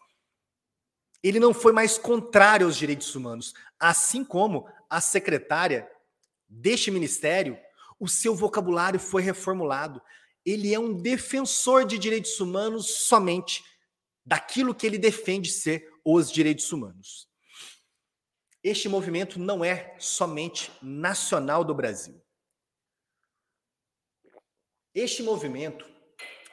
[1.22, 5.88] Ele não foi mais contrário aos direitos humanos, assim como a secretária
[6.48, 7.59] deste ministério,
[7.98, 10.02] o seu vocabulário foi reformulado.
[10.44, 13.64] Ele é um defensor de direitos humanos somente
[14.24, 17.28] daquilo que ele defende ser os direitos humanos.
[18.62, 22.21] Este movimento não é somente nacional do Brasil.
[24.94, 25.87] Este movimento,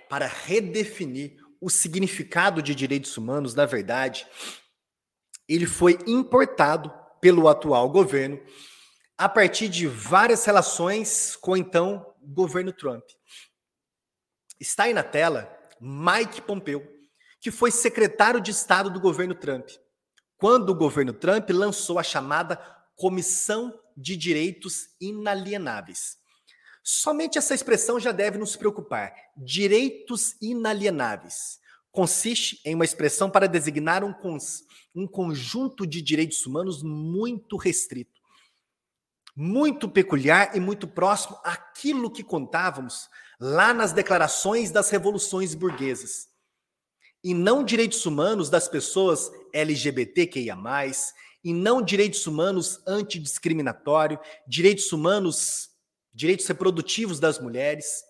[0.07, 4.25] para redefinir o significado de direitos humanos, na verdade,
[5.47, 8.39] ele foi importado pelo atual governo,
[9.17, 13.03] a partir de várias relações com então governo Trump.
[14.57, 16.87] Está aí na tela Mike Pompeo,
[17.41, 19.67] que foi secretário de Estado do governo Trump,
[20.37, 22.55] quando o governo Trump lançou a chamada
[22.95, 26.18] Comissão de Direitos Inalienáveis.
[26.91, 29.13] Somente essa expressão já deve nos preocupar.
[29.37, 31.59] Direitos inalienáveis
[31.91, 34.63] consiste em uma expressão para designar um, cons
[34.95, 38.19] um conjunto de direitos humanos muito restrito,
[39.35, 43.07] muito peculiar e muito próximo àquilo que contávamos
[43.39, 46.27] lá nas declarações das revoluções burguesas.
[47.23, 50.57] E não direitos humanos das pessoas LGBTQIA,
[51.43, 55.68] e não direitos humanos antidiscriminatório, direitos humanos,
[56.13, 58.03] direitos reprodutivos das mulheres.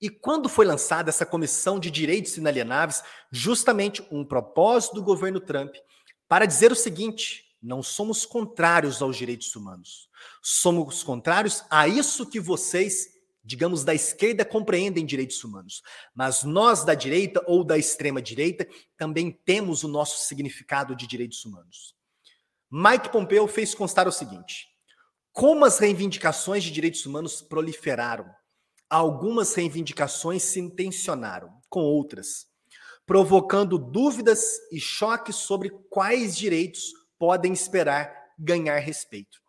[0.00, 5.74] E quando foi lançada essa comissão de direitos inalienáveis, justamente um propósito do governo Trump
[6.28, 10.08] para dizer o seguinte: não somos contrários aos direitos humanos.
[10.42, 13.06] Somos contrários a isso que vocês,
[13.44, 15.82] digamos, da esquerda compreendem direitos humanos.
[16.12, 21.44] Mas nós da direita ou da extrema direita também temos o nosso significado de direitos
[21.44, 21.94] humanos.
[22.68, 24.71] Mike Pompeo fez constar o seguinte:
[25.32, 28.26] como as reivindicações de direitos humanos proliferaram.
[28.88, 32.46] Algumas reivindicações se intencionaram com outras,
[33.06, 39.40] provocando dúvidas e choques sobre quais direitos podem esperar ganhar respeito.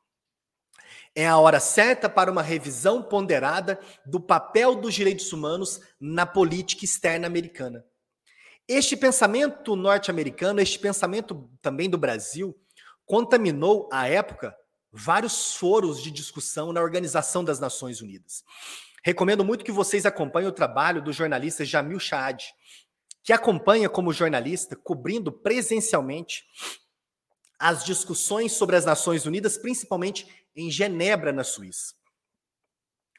[1.15, 6.85] É a hora certa para uma revisão ponderada do papel dos direitos humanos na política
[6.85, 7.85] externa americana.
[8.67, 12.57] Este pensamento norte-americano, este pensamento também do Brasil,
[13.05, 14.55] contaminou, à época,
[14.93, 18.43] vários foros de discussão na Organização das Nações Unidas.
[19.03, 22.41] Recomendo muito que vocês acompanhem o trabalho do jornalista Jamil Chad,
[23.23, 26.45] que acompanha como jornalista, cobrindo presencialmente
[27.57, 31.95] as discussões sobre as Nações Unidas, principalmente em Genebra, na Suíça,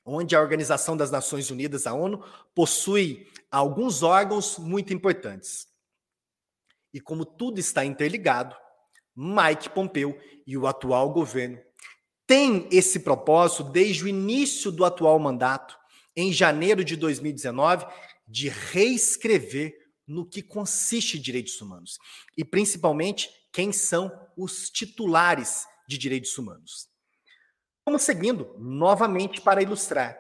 [0.05, 5.67] onde a Organização das Nações Unidas, a ONU, possui alguns órgãos muito importantes.
[6.93, 8.55] E como tudo está interligado,
[9.17, 11.59] Mike Pompeu e o atual governo
[12.27, 15.77] têm esse propósito desde o início do atual mandato,
[16.17, 17.87] em janeiro de 2019,
[18.27, 19.75] de reescrever
[20.07, 21.99] no que consiste direitos humanos
[22.37, 26.89] e principalmente quem são os titulares de direitos humanos.
[27.85, 30.19] Vamos seguindo novamente para ilustrar.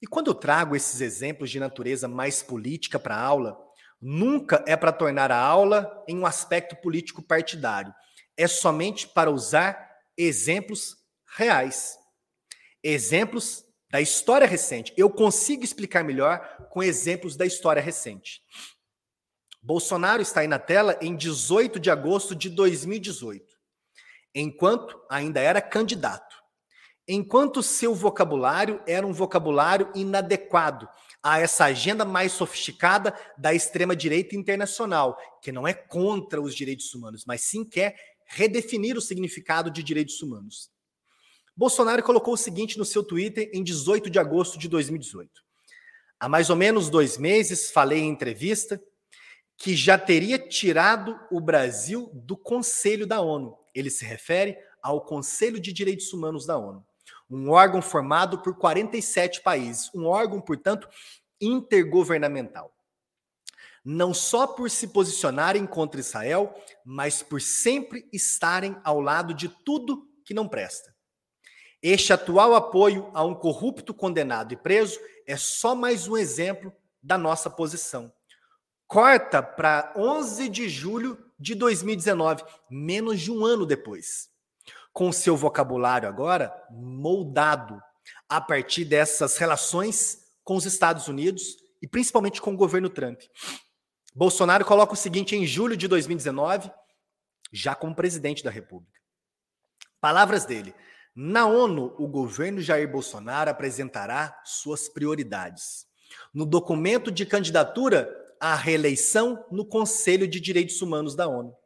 [0.00, 3.58] E quando eu trago esses exemplos de natureza mais política para a aula,
[4.00, 7.94] nunca é para tornar a aula em um aspecto político partidário,
[8.36, 10.96] é somente para usar exemplos
[11.36, 11.98] reais.
[12.82, 14.92] Exemplos da história recente.
[14.96, 16.40] Eu consigo explicar melhor
[16.70, 18.40] com exemplos da história recente.
[19.62, 23.46] Bolsonaro está aí na tela em 18 de agosto de 2018,
[24.34, 26.42] enquanto ainda era candidato.
[27.06, 30.88] Enquanto seu vocabulário era um vocabulário inadequado
[31.22, 37.24] a essa agenda mais sofisticada da extrema-direita internacional, que não é contra os direitos humanos,
[37.24, 37.96] mas sim quer
[38.32, 40.70] redefinir o significado de direitos humanos.
[41.54, 45.30] Bolsonaro colocou o seguinte no seu Twitter em 18 de agosto de 2018.
[46.18, 48.82] Há mais ou menos dois meses, falei em entrevista
[49.58, 53.54] que já teria tirado o Brasil do Conselho da ONU.
[53.74, 56.84] Ele se refere ao Conselho de Direitos Humanos da ONU,
[57.30, 60.88] um órgão formado por 47 países, um órgão, portanto,
[61.38, 62.74] intergovernamental
[63.84, 70.08] não só por se posicionarem contra Israel, mas por sempre estarem ao lado de tudo
[70.24, 70.94] que não presta.
[71.82, 77.18] Este atual apoio a um corrupto condenado e preso é só mais um exemplo da
[77.18, 78.12] nossa posição.
[78.86, 84.30] Corta para 11 de julho de 2019, menos de um ano depois.
[84.92, 87.82] Com seu vocabulário agora moldado
[88.28, 93.20] a partir dessas relações com os Estados Unidos e principalmente com o governo Trump.
[94.14, 96.70] Bolsonaro coloca o seguinte em julho de 2019,
[97.50, 99.00] já como presidente da República.
[100.00, 100.74] Palavras dele:
[101.14, 105.86] Na ONU, o governo Jair Bolsonaro apresentará suas prioridades.
[106.32, 111.56] No documento de candidatura à reeleição no Conselho de Direitos Humanos da ONU.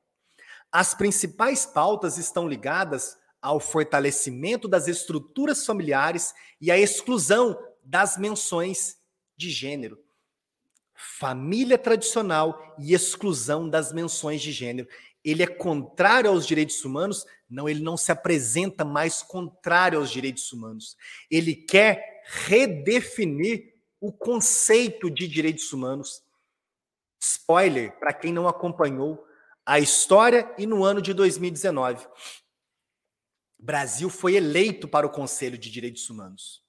[0.71, 8.99] As principais pautas estão ligadas ao fortalecimento das estruturas familiares e à exclusão das menções
[9.37, 10.06] de gênero
[10.97, 14.89] família tradicional e exclusão das menções de gênero.
[15.25, 17.27] Ele é contrário aos direitos humanos?
[17.49, 20.97] Não, ele não se apresenta mais contrário aos direitos humanos.
[21.31, 26.23] Ele quer redefinir o conceito de direitos humanos.
[27.21, 29.27] Spoiler para quem não acompanhou
[29.65, 32.07] a história e no ano de 2019.
[33.59, 36.63] Brasil foi eleito para o Conselho de Direitos Humanos.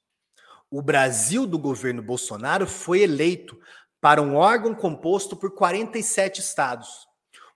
[0.70, 3.60] O Brasil do governo Bolsonaro foi eleito
[4.00, 7.08] para um órgão composto por 47 estados,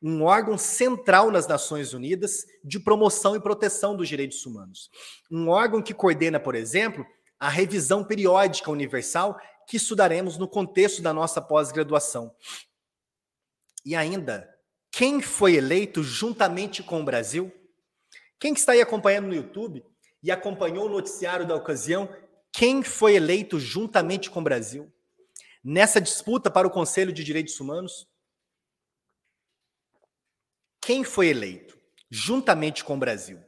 [0.02, 4.90] um órgão central nas Nações Unidas de promoção e proteção dos direitos humanos.
[5.30, 7.06] Um órgão que coordena, por exemplo,
[7.40, 12.34] a revisão periódica universal que estudaremos no contexto da nossa pós-graduação.
[13.86, 14.50] E ainda,
[14.92, 17.52] quem foi eleito juntamente com o Brasil?
[18.40, 19.84] Quem está aí acompanhando no YouTube
[20.24, 22.10] e acompanhou o noticiário da ocasião,
[22.52, 24.92] quem foi eleito juntamente com o Brasil?
[25.64, 28.08] Nessa disputa para o Conselho de Direitos Humanos?
[30.82, 33.40] Quem foi eleito, juntamente com o Brasil,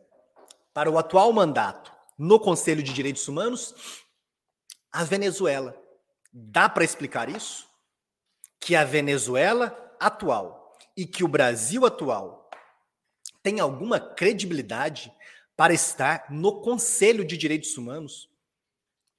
[0.74, 3.74] para o atual mandato no Conselho de Direitos Humanos?
[4.92, 5.76] A Venezuela.
[6.32, 7.68] Dá para explicar isso?
[8.60, 12.50] Que a Venezuela atual e que o Brasil atual
[13.42, 15.12] tem alguma credibilidade
[15.56, 18.30] para estar no Conselho de Direitos Humanos?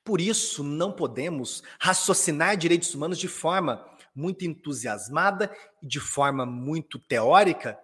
[0.05, 3.85] Por isso, não podemos raciocinar direitos humanos de forma
[4.15, 5.51] muito entusiasmada
[5.83, 7.79] e de forma muito teórica,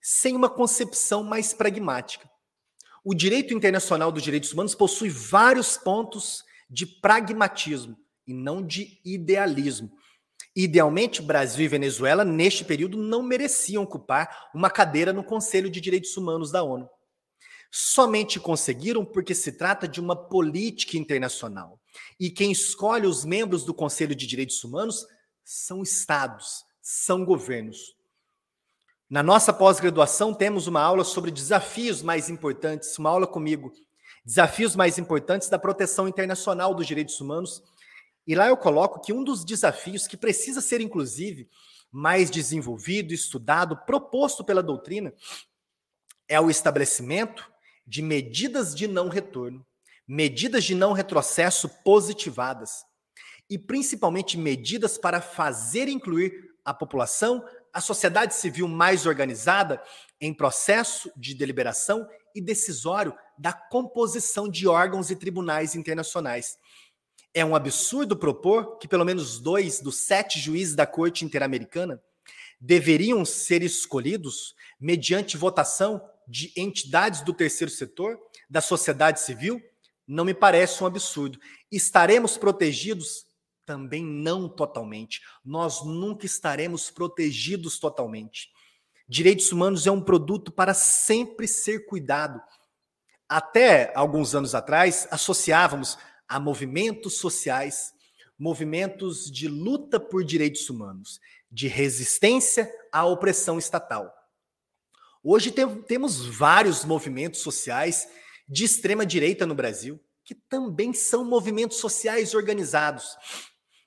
[0.00, 2.30] sem uma concepção mais pragmática.
[3.02, 7.96] O direito internacional dos direitos humanos possui vários pontos de pragmatismo
[8.26, 9.90] e não de idealismo.
[10.54, 16.16] Idealmente, Brasil e Venezuela, neste período, não mereciam ocupar uma cadeira no Conselho de Direitos
[16.16, 16.88] Humanos da ONU.
[17.76, 21.80] Somente conseguiram porque se trata de uma política internacional.
[22.20, 25.04] E quem escolhe os membros do Conselho de Direitos Humanos
[25.42, 27.96] são estados, são governos.
[29.10, 33.72] Na nossa pós-graduação, temos uma aula sobre desafios mais importantes, uma aula comigo,
[34.24, 37.60] desafios mais importantes da proteção internacional dos direitos humanos.
[38.24, 41.50] E lá eu coloco que um dos desafios que precisa ser, inclusive,
[41.90, 45.12] mais desenvolvido, estudado, proposto pela doutrina,
[46.28, 47.52] é o estabelecimento
[47.86, 49.66] de medidas de não retorno,
[50.06, 52.84] medidas de não retrocesso positivadas
[53.48, 59.82] e principalmente medidas para fazer incluir a população, a sociedade civil mais organizada
[60.20, 66.56] em processo de deliberação e decisório da composição de órgãos e tribunais internacionais.
[67.34, 72.02] É um absurdo propor que pelo menos dois dos sete juízes da Corte Interamericana
[72.60, 78.18] deveriam ser escolhidos mediante votação de entidades do terceiro setor,
[78.48, 79.60] da sociedade civil,
[80.06, 81.38] não me parece um absurdo.
[81.70, 83.26] Estaremos protegidos?
[83.64, 85.22] Também não totalmente.
[85.44, 88.50] Nós nunca estaremos protegidos totalmente.
[89.08, 92.40] Direitos humanos é um produto para sempre ser cuidado.
[93.28, 95.98] Até alguns anos atrás, associávamos
[96.28, 97.92] a movimentos sociais,
[98.38, 101.20] movimentos de luta por direitos humanos,
[101.50, 104.12] de resistência à opressão estatal.
[105.26, 108.06] Hoje tem, temos vários movimentos sociais
[108.46, 113.16] de extrema direita no Brasil, que também são movimentos sociais organizados.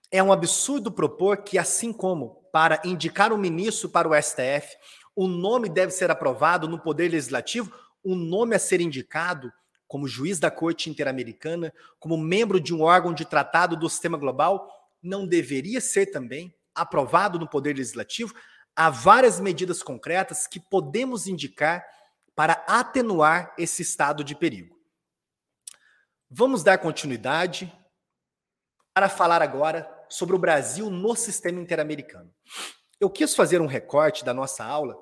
[0.09, 4.75] É um absurdo propor que, assim como para indicar um ministro para o STF,
[5.15, 7.71] o nome deve ser aprovado no Poder Legislativo,
[8.03, 9.53] o nome a ser indicado
[9.87, 14.67] como juiz da Corte Interamericana, como membro de um órgão de tratado do sistema global,
[15.03, 18.33] não deveria ser também aprovado no Poder Legislativo,
[18.77, 21.83] há várias medidas concretas que podemos indicar
[22.35, 24.77] para atenuar esse estado de perigo.
[26.29, 27.73] Vamos dar continuidade
[28.93, 32.31] para falar agora sobre o Brasil no sistema interamericano.
[32.99, 34.95] Eu quis fazer um recorte da nossa aula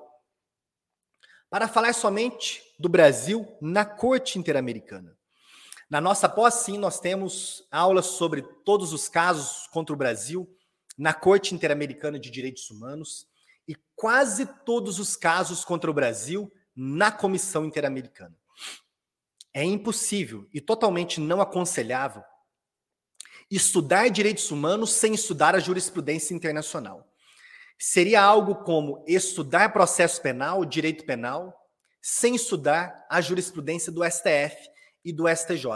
[1.50, 5.16] para falar somente do Brasil na Corte Interamericana.
[5.88, 10.48] Na nossa pós, sim, nós temos aulas sobre todos os casos contra o Brasil
[10.96, 13.28] na Corte Interamericana de Direitos Humanos
[13.66, 18.36] e quase todos os casos contra o Brasil na Comissão Interamericana.
[19.52, 22.22] É impossível e totalmente não aconselhável
[23.50, 27.08] estudar direitos humanos sem estudar a jurisprudência internacional.
[27.78, 31.54] Seria algo como estudar processo penal, direito penal,
[32.02, 34.56] sem estudar a jurisprudência do STF
[35.04, 35.66] e do STJ.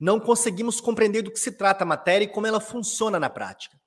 [0.00, 3.77] Não conseguimos compreender do que se trata a matéria e como ela funciona na prática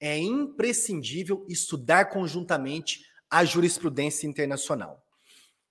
[0.00, 5.04] é imprescindível estudar conjuntamente a jurisprudência internacional.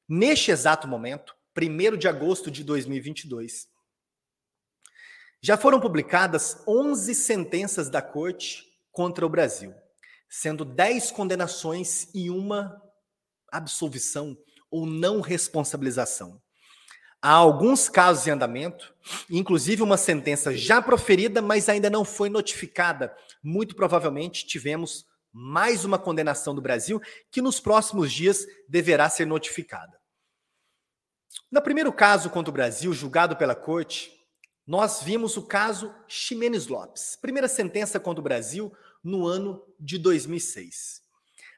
[0.08, 3.68] Neste exato momento, 1 de agosto de 2022,
[5.42, 9.74] já foram publicadas 11 sentenças da Corte contra o Brasil,
[10.30, 12.82] sendo 10 condenações e uma
[13.52, 14.38] absolvição
[14.70, 16.42] ou não responsabilização.
[17.22, 18.94] Há alguns casos em andamento,
[19.30, 23.14] inclusive uma sentença já proferida, mas ainda não foi notificada.
[23.44, 30.00] Muito provavelmente tivemos mais uma condenação do Brasil, que nos próximos dias deverá ser notificada.
[31.52, 34.12] No primeiro caso contra o Brasil, julgado pela corte,
[34.66, 38.72] nós vimos o caso Ximenes Lopes, primeira sentença contra o Brasil
[39.04, 41.02] no ano de 2006.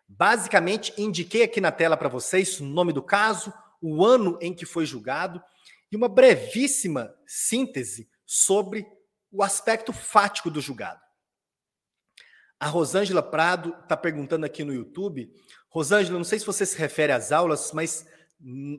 [0.07, 4.65] Basicamente, indiquei aqui na tela para vocês o nome do caso, o ano em que
[4.65, 5.41] foi julgado
[5.91, 8.85] e uma brevíssima síntese sobre
[9.31, 11.01] o aspecto fático do julgado.
[12.59, 15.33] A Rosângela Prado está perguntando aqui no YouTube.
[15.69, 18.05] Rosângela, não sei se você se refere às aulas, mas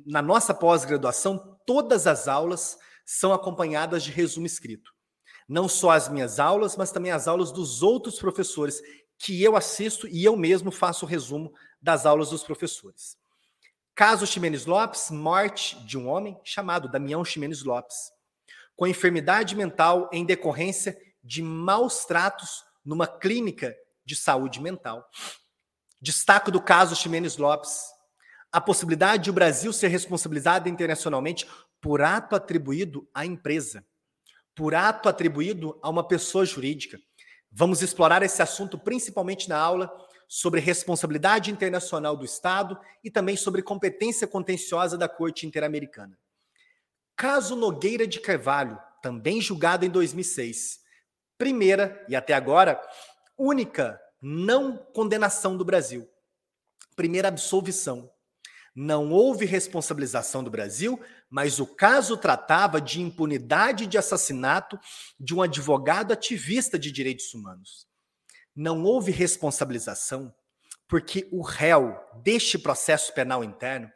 [0.07, 4.93] na nossa pós-graduação, todas as aulas são acompanhadas de resumo escrito.
[5.49, 8.81] Não só as minhas aulas, mas também as aulas dos outros professores
[9.19, 13.17] que eu assisto e eu mesmo faço o resumo das aulas dos professores.
[13.95, 18.11] Caso Ximenes Lopes, morte de um homem chamado Damião Ximenes Lopes,
[18.75, 25.07] com enfermidade mental em decorrência de maus tratos numa clínica de saúde mental.
[26.01, 27.93] Destaco do caso Ximenes Lopes
[28.51, 31.49] a possibilidade de o Brasil ser responsabilizado internacionalmente
[31.81, 33.85] por ato atribuído à empresa,
[34.55, 36.99] por ato atribuído a uma pessoa jurídica.
[37.51, 39.91] Vamos explorar esse assunto principalmente na aula
[40.35, 46.19] sobre responsabilidade internacional do Estado e também sobre competência contenciosa da Corte Interamericana.
[47.15, 50.81] caso Nogueira de Carvalho, também julgado em 2006.
[51.37, 52.81] Primeira e até agora
[53.37, 56.09] única não condenação do Brasil.
[56.97, 58.11] Primeira absolvição.
[58.75, 64.81] Não houve responsabilização do Brasil, mas o caso tratava de impunidade de assassinato
[65.21, 67.92] de um advogado ativista de direitos humanos.
[68.55, 70.35] Não houve responsabilização
[70.93, 73.91] porque o réu deste processo penal interno,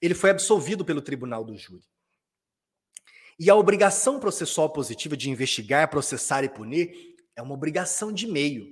[0.00, 1.84] ele foi absolvido pelo tribunal do júri.
[3.38, 8.66] E a obrigação processual positiva de investigar, processar e punir é uma obrigação de meio.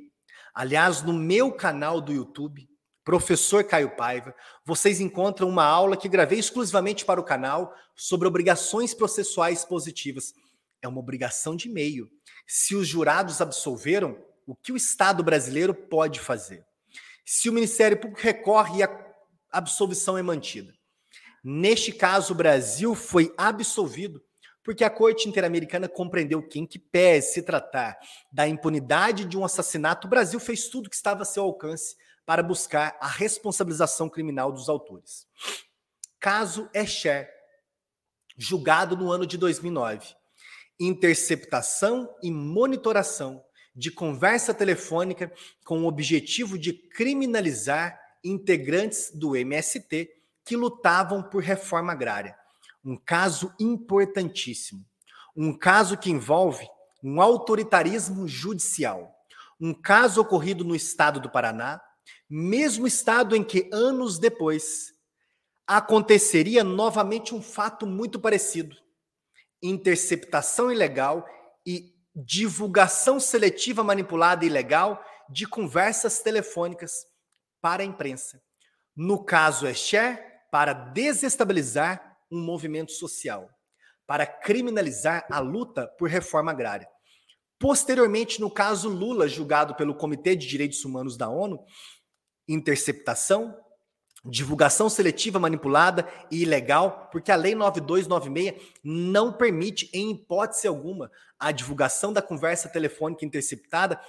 [0.52, 2.68] Aliás, no meu canal do YouTube,
[3.04, 8.92] Professor Caio Paiva, vocês encontram uma aula que gravei exclusivamente para o canal sobre obrigações
[8.92, 10.34] processuais positivas.
[10.82, 12.10] É uma obrigação de meio.
[12.46, 14.18] Se os jurados absolveram,
[14.50, 16.64] o que o Estado brasileiro pode fazer?
[17.24, 19.14] Se o Ministério Público recorre e a
[19.52, 20.74] absolvição é mantida.
[21.42, 24.22] Neste caso, o Brasil foi absolvido
[24.62, 27.98] porque a Corte Interamericana compreendeu que, em que pese se tratar
[28.30, 31.96] da impunidade de um assassinato, o Brasil fez tudo que estava a seu alcance
[32.26, 35.26] para buscar a responsabilização criminal dos autores.
[36.18, 37.30] Caso Escher,
[38.36, 40.14] julgado no ano de 2009.
[40.78, 43.42] Interceptação e monitoração
[43.74, 45.32] de conversa telefônica
[45.64, 50.10] com o objetivo de criminalizar integrantes do MST
[50.44, 52.36] que lutavam por reforma agrária.
[52.84, 54.84] Um caso importantíssimo.
[55.36, 56.66] Um caso que envolve
[57.02, 59.14] um autoritarismo judicial.
[59.60, 61.80] Um caso ocorrido no estado do Paraná,
[62.28, 64.92] mesmo estado em que anos depois
[65.66, 68.76] aconteceria novamente um fato muito parecido:
[69.62, 71.26] interceptação ilegal
[71.64, 76.92] e divulgação seletiva manipulada e ilegal de conversas telefônicas
[77.60, 78.42] para a imprensa.
[78.96, 83.48] No caso Escher, para desestabilizar um movimento social
[84.10, 86.88] para criminalizar a luta por reforma agrária.
[87.60, 91.64] Posteriormente, no caso Lula, julgado pelo Comitê de Direitos Humanos da ONU,
[92.48, 93.56] interceptação,
[94.24, 98.54] divulgação seletiva manipulada e ilegal, porque a Lei 9296
[98.84, 104.00] não permite, em hipótese alguma, a divulgação da conversa telefônica interceptada,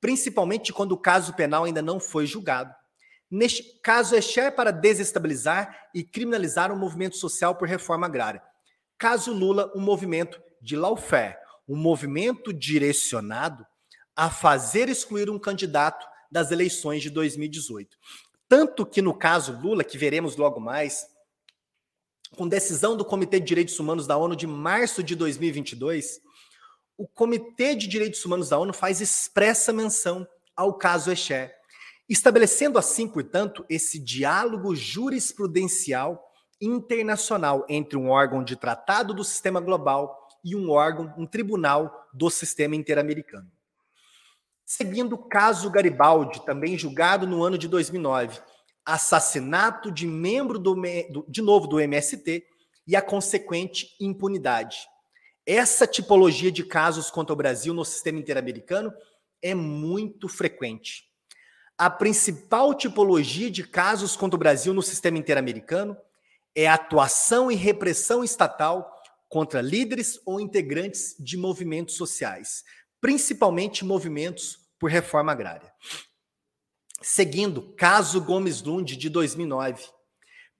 [0.00, 2.74] principalmente quando o caso penal ainda não foi julgado.
[3.30, 8.42] Neste caso, é share para desestabilizar e criminalizar um movimento social por reforma agrária.
[8.98, 11.36] Caso Lula, um movimento de lawfare,
[11.68, 13.64] um movimento direcionado
[14.16, 17.96] a fazer excluir um candidato das eleições de 2018.
[18.50, 21.06] Tanto que no caso Lula, que veremos logo mais,
[22.36, 26.20] com decisão do Comitê de Direitos Humanos da ONU de março de 2022,
[26.98, 30.26] o Comitê de Direitos Humanos da ONU faz expressa menção
[30.56, 31.54] ao caso Echer
[32.08, 36.20] estabelecendo assim, portanto, esse diálogo jurisprudencial
[36.60, 42.28] internacional entre um órgão de tratado do sistema global e um órgão, um tribunal do
[42.28, 43.48] sistema interamericano.
[44.72, 48.40] Seguindo o caso Garibaldi, também julgado no ano de 2009,
[48.84, 50.76] assassinato de membro do,
[51.28, 52.44] de novo do MST
[52.86, 54.78] e a consequente impunidade.
[55.46, 58.92] Essa tipologia de casos contra o Brasil no sistema interamericano
[59.42, 61.10] é muito frequente
[61.80, 65.96] a principal tipologia de casos contra o Brasil no sistema interamericano
[66.54, 68.86] é a atuação e repressão estatal
[69.30, 72.64] contra líderes ou integrantes de movimentos sociais,
[73.00, 75.70] principalmente movimentos por reforma agrária.
[77.02, 79.84] Seguindo, caso Gomes Lund de 2009,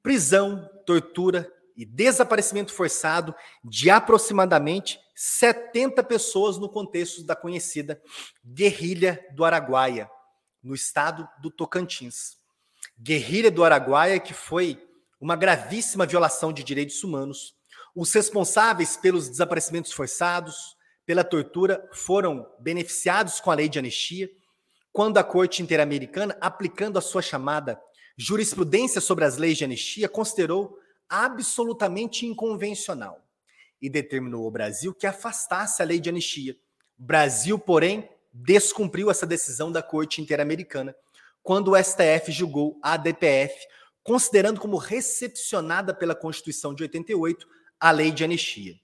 [0.03, 8.01] prisão, tortura e desaparecimento forçado de aproximadamente 70 pessoas no contexto da conhecida
[8.45, 10.11] guerrilha do Araguaia,
[10.63, 12.39] no estado do Tocantins.
[12.99, 14.87] Guerrilha do Araguaia, que foi
[15.19, 17.55] uma gravíssima violação de direitos humanos.
[17.95, 20.77] Os responsáveis pelos desaparecimentos forçados,
[21.11, 24.31] pela tortura, foram beneficiados com a lei de anistia,
[24.93, 27.81] quando a Corte Interamericana, aplicando a sua chamada
[28.17, 33.27] jurisprudência sobre as leis de anistia, considerou absolutamente inconvencional
[33.83, 36.57] e determinou ao Brasil que afastasse a lei de anistia.
[36.97, 40.95] Brasil, porém, descumpriu essa decisão da Corte Interamericana
[41.43, 43.53] quando o STF julgou a ADPF,
[44.05, 47.49] considerando como recepcionada pela Constituição de 88
[47.81, 48.79] a lei de anistia.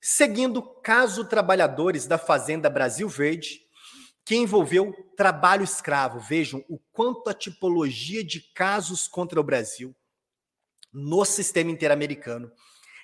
[0.00, 3.60] Seguindo caso trabalhadores da Fazenda Brasil Verde,
[4.24, 6.20] que envolveu trabalho escravo.
[6.20, 9.94] Vejam o quanto a tipologia de casos contra o Brasil
[10.92, 12.50] no sistema interamericano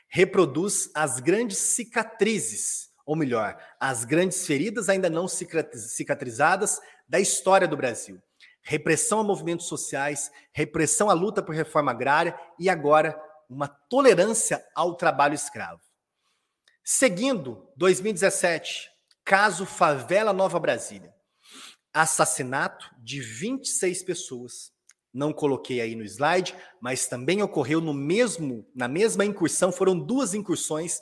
[0.08, 7.76] reproduz as grandes cicatrizes ou melhor, as grandes feridas ainda não cicatrizadas da história do
[7.76, 8.20] Brasil.
[8.60, 13.16] Repressão a movimentos sociais, repressão à luta por reforma agrária e agora
[13.48, 15.85] uma tolerância ao trabalho escravo.
[16.88, 18.88] Seguindo, 2017,
[19.24, 21.12] caso Favela Nova Brasília.
[21.92, 24.70] Assassinato de 26 pessoas.
[25.12, 30.32] Não coloquei aí no slide, mas também ocorreu no mesmo, na mesma incursão, foram duas
[30.32, 31.00] incursões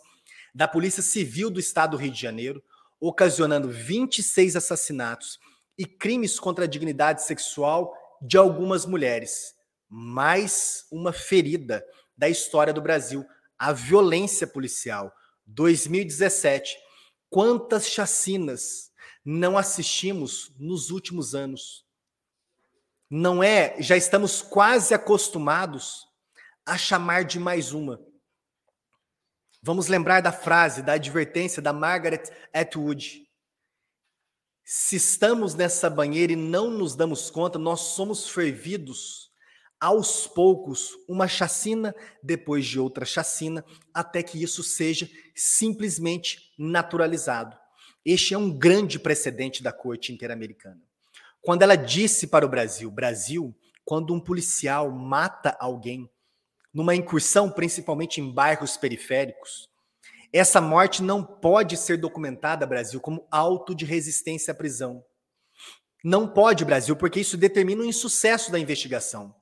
[0.54, 2.64] da Polícia Civil do Estado do Rio de Janeiro,
[2.98, 5.38] ocasionando 26 assassinatos
[5.76, 9.54] e crimes contra a dignidade sexual de algumas mulheres.
[9.86, 11.84] Mais uma ferida
[12.16, 13.22] da história do Brasil,
[13.58, 15.12] a violência policial.
[15.46, 16.76] 2017.
[17.28, 18.92] Quantas chacinas
[19.24, 21.84] não assistimos nos últimos anos?
[23.10, 26.06] Não é, já estamos quase acostumados
[26.64, 28.00] a chamar de mais uma.
[29.62, 33.26] Vamos lembrar da frase, da advertência da Margaret Atwood.
[34.64, 39.30] Se estamos nessa banheira e não nos damos conta, nós somos fervidos
[39.84, 43.62] aos poucos, uma chacina depois de outra chacina,
[43.92, 47.54] até que isso seja simplesmente naturalizado.
[48.02, 50.80] Este é um grande precedente da Corte Interamericana.
[51.42, 53.54] Quando ela disse para o Brasil: Brasil,
[53.84, 56.10] quando um policial mata alguém,
[56.72, 59.68] numa incursão, principalmente em bairros periféricos,
[60.32, 65.04] essa morte não pode ser documentada, Brasil, como auto de resistência à prisão.
[66.02, 69.34] Não pode, Brasil, porque isso determina o insucesso da investigação.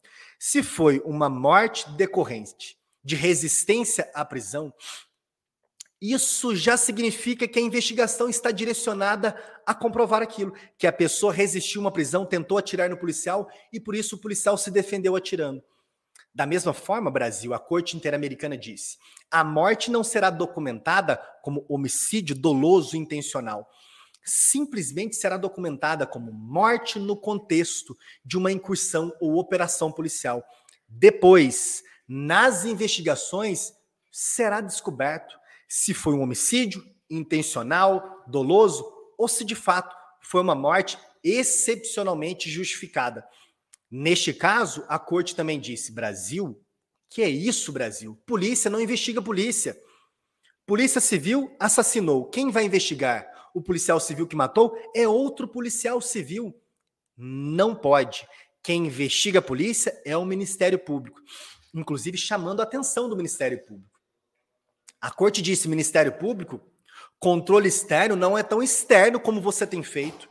[0.44, 4.74] Se foi uma morte decorrente de resistência à prisão,
[6.00, 11.80] isso já significa que a investigação está direcionada a comprovar aquilo, que a pessoa resistiu
[11.80, 15.62] uma prisão, tentou atirar no policial e por isso o policial se defendeu atirando.
[16.34, 18.98] Da mesma forma, Brasil, a Corte Interamericana disse:
[19.30, 23.70] a morte não será documentada como homicídio doloso intencional.
[24.24, 30.44] Simplesmente será documentada como morte no contexto de uma incursão ou operação policial.
[30.88, 33.72] Depois, nas investigações,
[34.10, 35.34] será descoberto
[35.68, 38.84] se foi um homicídio intencional, doloso,
[39.16, 43.26] ou se de fato foi uma morte excepcionalmente justificada.
[43.90, 46.60] Neste caso, a corte também disse: Brasil,
[47.08, 48.18] que é isso, Brasil?
[48.26, 49.78] Polícia não investiga polícia.
[50.64, 52.24] Polícia Civil assassinou.
[52.30, 53.26] Quem vai investigar?
[53.54, 56.54] O policial civil que matou é outro policial civil.
[57.16, 58.26] Não pode.
[58.62, 61.20] Quem investiga a polícia é o Ministério Público,
[61.74, 64.00] inclusive chamando a atenção do Ministério Público.
[65.00, 66.60] A corte disse: Ministério Público,
[67.18, 70.30] controle externo não é tão externo como você tem feito.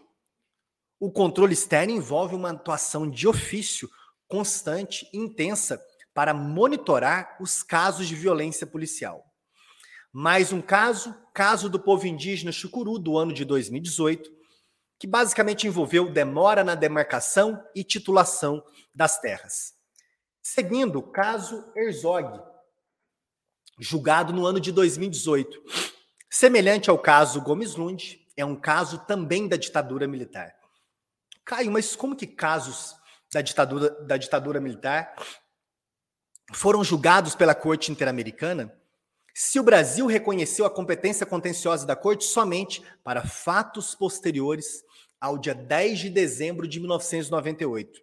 [1.00, 3.90] O controle externo envolve uma atuação de ofício
[4.28, 5.82] constante, intensa,
[6.14, 9.31] para monitorar os casos de violência policial.
[10.14, 14.30] Mais um caso, caso do povo indígena Chucuru, do ano de 2018,
[15.00, 19.74] que basicamente envolveu demora na demarcação e titulação das terras.
[20.42, 22.42] Seguindo, o caso Herzog,
[23.80, 25.64] julgado no ano de 2018.
[26.30, 30.54] Semelhante ao caso Gomes Lund, é um caso também da ditadura militar.
[31.46, 32.96] Caio, mas como que casos
[33.32, 35.16] da ditadura, da ditadura militar
[36.54, 38.78] foram julgados pela Corte Interamericana
[39.34, 44.84] se o Brasil reconheceu a competência contenciosa da Corte somente para fatos posteriores
[45.20, 48.02] ao dia 10 de dezembro de 1998?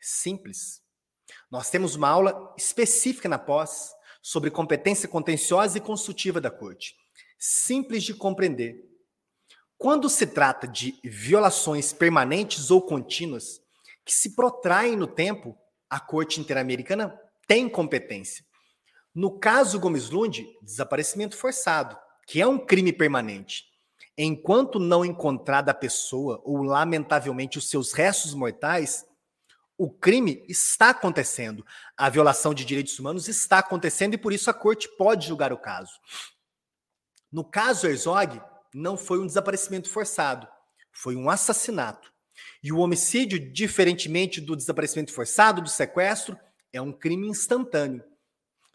[0.00, 0.80] Simples.
[1.50, 6.94] Nós temos uma aula específica na pós sobre competência contenciosa e consultiva da Corte.
[7.38, 8.84] Simples de compreender.
[9.76, 13.60] Quando se trata de violações permanentes ou contínuas
[14.04, 15.56] que se protraem no tempo,
[15.88, 18.44] a Corte Interamericana tem competência.
[19.18, 23.64] No caso Gomes Lund, desaparecimento forçado, que é um crime permanente.
[24.16, 29.04] Enquanto não encontrada a pessoa ou, lamentavelmente, os seus restos mortais,
[29.76, 31.66] o crime está acontecendo.
[31.96, 35.58] A violação de direitos humanos está acontecendo e por isso a corte pode julgar o
[35.58, 35.98] caso.
[37.32, 38.40] No caso Herzog,
[38.72, 40.46] não foi um desaparecimento forçado,
[40.92, 42.12] foi um assassinato.
[42.62, 46.38] E o homicídio, diferentemente do desaparecimento forçado, do sequestro,
[46.72, 48.04] é um crime instantâneo.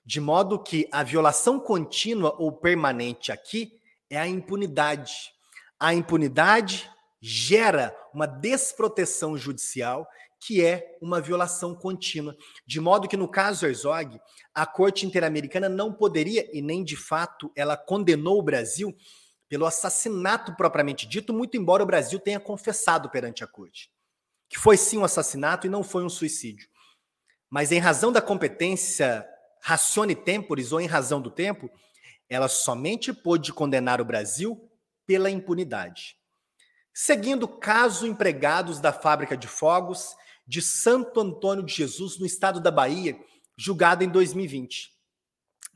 [0.05, 3.79] De modo que a violação contínua ou permanente aqui
[4.09, 5.13] é a impunidade.
[5.79, 6.89] A impunidade
[7.21, 10.07] gera uma desproteção judicial
[10.45, 12.35] que é uma violação contínua.
[12.67, 14.19] De modo que, no caso Herzog,
[14.53, 18.93] a Corte Interamericana não poderia, e nem de fato ela condenou o Brasil
[19.47, 23.89] pelo assassinato propriamente dito, muito embora o Brasil tenha confessado perante a Corte
[24.53, 26.69] que foi sim um assassinato e não foi um suicídio.
[27.49, 29.27] Mas em razão da competência
[29.63, 31.71] ratione temporis ou em razão do tempo,
[32.29, 34.69] ela somente pôde condenar o Brasil
[35.05, 36.17] pela impunidade.
[36.93, 42.69] Seguindo caso empregados da fábrica de fogos de Santo Antônio de Jesus, no estado da
[42.69, 43.17] Bahia,
[43.57, 44.91] julgado em 2020.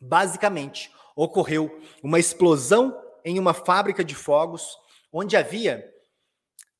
[0.02, 4.78] Basicamente, ocorreu uma explosão em uma fábrica de fogos,
[5.14, 5.90] onde havia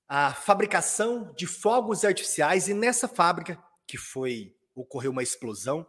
[0.10, 5.88] a fabricação de fogos artificiais, e nessa fábrica, que foi ocorreu uma explosão,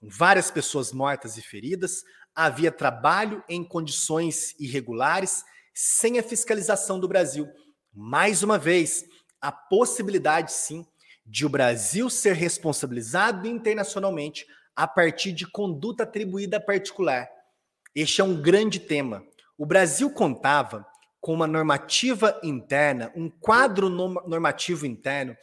[0.00, 2.02] com várias pessoas mortas e feridas,
[2.34, 5.44] havia trabalho em condições irregulares,
[5.74, 7.46] sem a fiscalização do Brasil.
[7.92, 9.04] Mais uma vez,
[9.40, 10.86] a possibilidade, sim,
[11.26, 17.28] de o Brasil ser responsabilizado internacionalmente a partir de conduta atribuída particular.
[17.94, 19.22] Este é um grande tema.
[19.58, 20.86] O Brasil contava
[21.20, 25.36] com uma normativa interna, um quadro normativo interno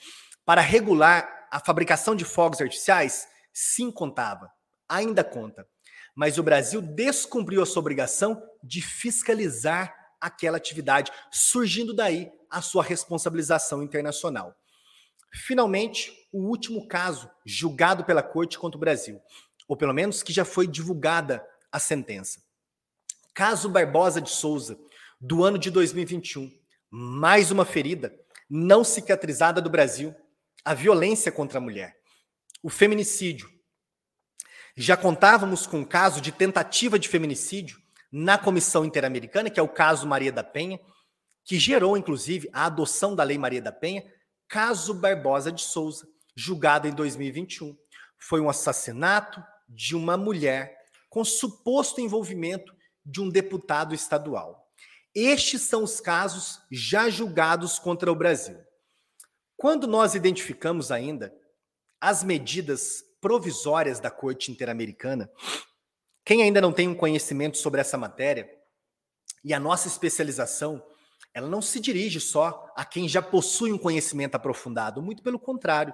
[0.43, 3.27] para regular a fabricação de fogos artificiais?
[3.59, 4.51] Sim, contava.
[4.87, 5.67] Ainda conta.
[6.15, 12.83] Mas o Brasil descumpriu a sua obrigação de fiscalizar aquela atividade, surgindo daí a sua
[12.83, 14.55] responsabilização internacional.
[15.33, 19.19] Finalmente, o último caso julgado pela Corte contra o Brasil,
[19.67, 22.43] ou pelo menos que já foi divulgada a sentença.
[23.33, 24.77] Caso Barbosa de Souza,
[25.19, 26.51] do ano de 2021.
[26.91, 28.15] Mais uma ferida
[28.47, 30.15] não cicatrizada do Brasil,
[30.63, 31.96] a violência contra a mulher,
[32.67, 33.49] o feminicídio.
[34.75, 39.69] Já contávamos com um caso de tentativa de feminicídio na Comissão Interamericana, que é o
[39.69, 40.77] caso Maria da Penha,
[41.45, 44.03] que gerou, inclusive, a adoção da Lei Maria da Penha,
[44.49, 46.05] caso Barbosa de Souza,
[46.35, 47.73] julgado em 2021.
[48.17, 50.77] Foi um assassinato de uma mulher
[51.09, 54.69] com suposto envolvimento de um deputado estadual.
[55.15, 58.59] Estes são os casos já julgados contra o Brasil.
[59.55, 61.33] Quando nós identificamos ainda
[61.99, 65.29] as medidas provisórias da Corte Interamericana,
[66.23, 68.49] quem ainda não tem um conhecimento sobre essa matéria,
[69.43, 70.83] e a nossa especialização,
[71.33, 75.93] ela não se dirige só a quem já possui um conhecimento aprofundado, muito pelo contrário.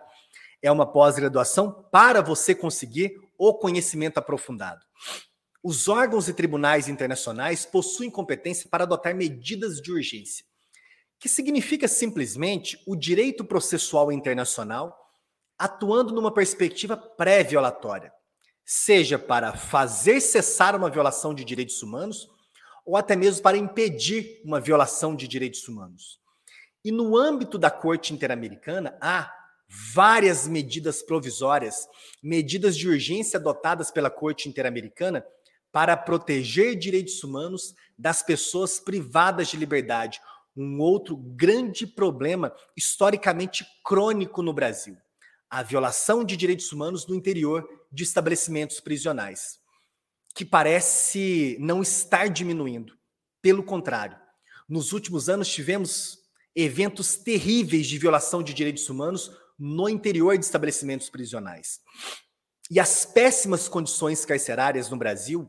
[0.62, 4.82] É uma pós-graduação para você conseguir o conhecimento aprofundado.
[5.62, 10.46] Os órgãos e tribunais internacionais possuem competência para adotar medidas de urgência,
[11.20, 15.03] que significa simplesmente o direito processual internacional
[15.58, 18.12] atuando numa perspectiva pré-violatória,
[18.66, 22.30] seja para fazer cessar uma violação de direitos humanos
[22.86, 26.20] ou até mesmo para impedir uma violação de direitos humanos.
[26.84, 29.32] E no âmbito da Corte Interamericana, há
[29.94, 31.88] várias medidas provisórias,
[32.22, 35.26] medidas de urgência adotadas pela Corte Interamericana
[35.72, 40.22] para proteger direitos humanos das pessoas privadas de liberdade,
[40.56, 44.96] um outro grande problema historicamente crônico no Brasil.
[45.54, 49.60] A violação de direitos humanos no interior de estabelecimentos prisionais,
[50.34, 52.98] que parece não estar diminuindo.
[53.40, 54.18] Pelo contrário,
[54.68, 56.18] nos últimos anos tivemos
[56.56, 59.30] eventos terríveis de violação de direitos humanos
[59.60, 61.82] no interior de estabelecimentos prisionais.
[62.72, 65.48] E as péssimas condições carcerárias no Brasil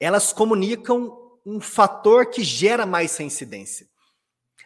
[0.00, 3.88] elas comunicam um fator que gera mais reincidência.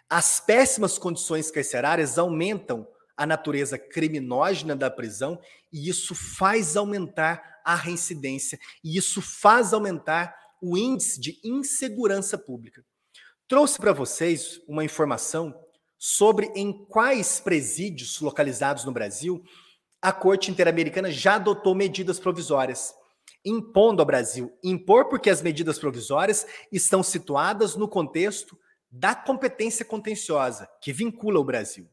[0.08, 5.40] As péssimas condições carcerárias aumentam a natureza criminógena da prisão
[5.72, 12.84] e isso faz aumentar a reincidência e isso faz aumentar o índice de insegurança pública.
[13.46, 15.54] Trouxe para vocês uma informação
[15.98, 19.44] sobre em quais presídios localizados no Brasil
[20.04, 22.94] a Corte Interamericana já adotou medidas provisórias
[23.42, 24.52] impondo ao Brasil.
[24.62, 28.54] Impor porque as medidas provisórias estão situadas no contexto
[28.90, 31.88] da competência contenciosa, que vincula o Brasil.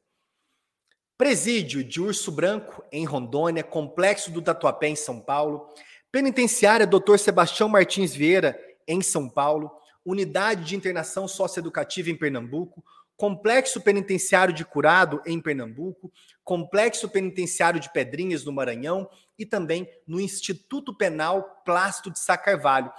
[1.22, 5.70] Presídio de Urso Branco, em Rondônia, Complexo do Tatuapé, em São Paulo,
[6.12, 7.18] Penitenciária Dr.
[7.20, 9.70] Sebastião Martins Vieira, em São Paulo,
[10.04, 12.84] Unidade de Internação Socioeducativa em Pernambuco,
[13.16, 16.12] Complexo Penitenciário de Curado, em Pernambuco,
[16.44, 19.08] Complexo Penitenciário de Pedrinhas, no Maranhão,
[19.38, 22.92] e também no Instituto Penal Plástico de Sá Carvalho.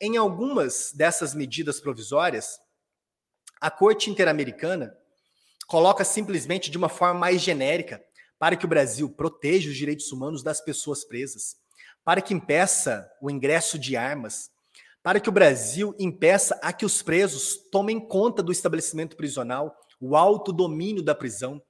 [0.00, 2.58] Em algumas dessas medidas provisórias,
[3.60, 4.96] a Corte Interamericana
[5.66, 8.02] coloca simplesmente de uma forma mais genérica
[8.38, 11.56] para que o Brasil proteja os direitos humanos das pessoas presas,
[12.04, 14.50] para que impeça o ingresso de armas,
[15.02, 20.16] para que o Brasil impeça a que os presos tomem conta do estabelecimento prisional, o
[20.16, 21.62] autodomínio da prisão.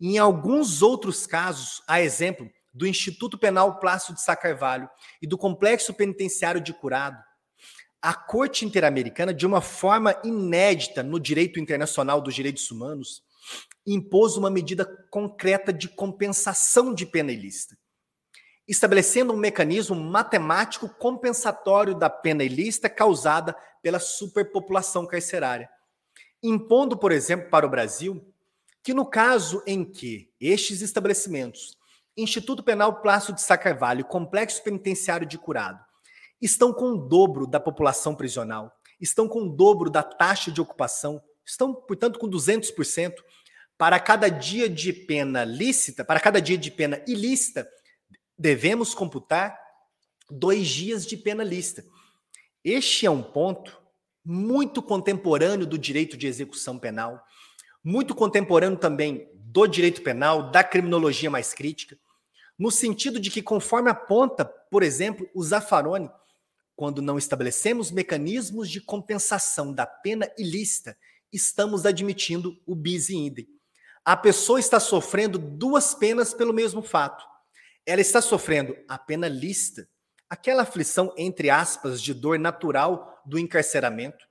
[0.00, 4.88] Em alguns outros casos, a exemplo do Instituto Penal Plácido de Sá Carvalho
[5.20, 7.22] e do Complexo Penitenciário de Curado,
[8.00, 13.22] a Corte Interamericana, de uma forma inédita no direito internacional dos direitos humanos,
[13.86, 17.76] impôs uma medida concreta de compensação de pena ilícita
[18.66, 25.68] estabelecendo um mecanismo matemático compensatório da pena ilícita causada pela superpopulação carcerária,
[26.42, 28.24] impondo, por exemplo, para o Brasil
[28.82, 31.76] que no caso em que estes estabelecimentos,
[32.16, 35.78] Instituto Penal Plácido de Sacarvalho, Complexo Penitenciário de Curado,
[36.40, 41.22] estão com o dobro da população prisional, estão com o dobro da taxa de ocupação,
[41.52, 43.14] estão, portanto, com 200%.
[43.78, 47.68] Para cada dia de pena lícita, para cada dia de pena ilícita,
[48.38, 49.58] devemos computar
[50.30, 51.84] dois dias de pena lícita.
[52.64, 53.80] Este é um ponto
[54.24, 57.22] muito contemporâneo do direito de execução penal,
[57.82, 61.98] muito contemporâneo também do direito penal, da criminologia mais crítica,
[62.56, 66.08] no sentido de que, conforme aponta, por exemplo, o Zaffaroni,
[66.76, 70.96] quando não estabelecemos mecanismos de compensação da pena ilícita,
[71.32, 73.48] estamos admitindo o bis in idem.
[74.04, 77.24] A pessoa está sofrendo duas penas pelo mesmo fato.
[77.86, 79.88] Ela está sofrendo a pena lícita,
[80.28, 84.24] aquela aflição, entre aspas, de dor natural do encarceramento,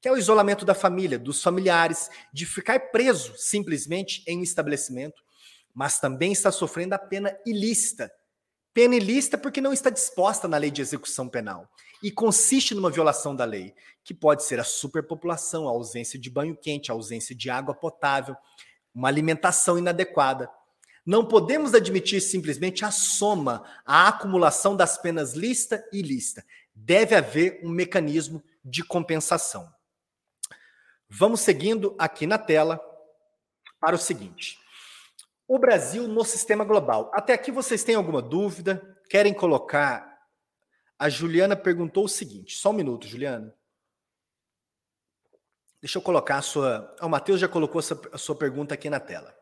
[0.00, 5.22] que é o isolamento da família, dos familiares, de ficar preso simplesmente em um estabelecimento,
[5.72, 8.12] mas também está sofrendo a pena ilícita.
[8.74, 11.70] Pena ilícita porque não está disposta na lei de execução penal
[12.02, 13.72] e consiste numa violação da lei,
[14.02, 18.36] que pode ser a superpopulação, a ausência de banho quente, a ausência de água potável,
[18.92, 20.50] uma alimentação inadequada.
[21.06, 26.44] Não podemos admitir simplesmente a soma, a acumulação das penas lista e ilícita.
[26.74, 29.72] Deve haver um mecanismo de compensação.
[31.08, 32.80] Vamos seguindo aqui na tela
[33.78, 34.58] para o seguinte.
[35.46, 37.10] O Brasil no sistema global.
[37.14, 38.96] Até aqui vocês têm alguma dúvida?
[39.08, 40.14] Querem colocar
[40.98, 43.54] a Juliana perguntou o seguinte: só um minuto, Juliana.
[45.80, 46.96] Deixa eu colocar a sua.
[47.00, 47.80] O Matheus já colocou
[48.12, 49.36] a sua pergunta aqui na tela.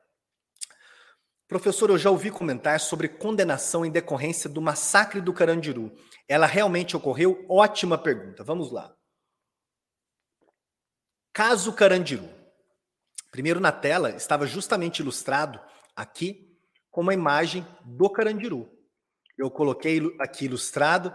[1.47, 5.93] Professor, eu já ouvi comentar sobre condenação em decorrência do massacre do Carandiru.
[6.27, 7.45] Ela realmente ocorreu?
[7.49, 8.43] Ótima pergunta.
[8.43, 8.93] Vamos lá.
[11.33, 12.29] Caso Carandiru.
[13.31, 15.61] Primeiro na tela estava justamente ilustrado
[15.95, 16.57] aqui
[16.90, 18.70] com uma imagem do Carandiru
[19.43, 21.12] eu coloquei aqui ilustrado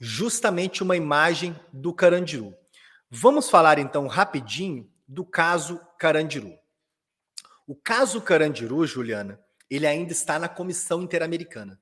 [0.00, 2.54] justamente uma imagem do Carandiru.
[3.10, 6.54] Vamos falar então rapidinho do caso Carandiru.
[7.66, 11.78] O caso Carandiru, Juliana, ele ainda está na Comissão Interamericana.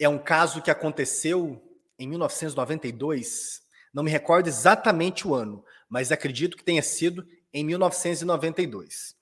[0.00, 1.62] É um caso que aconteceu
[1.98, 3.60] em 1992,
[3.92, 9.17] não me recordo exatamente o ano, mas acredito que tenha sido em 1992.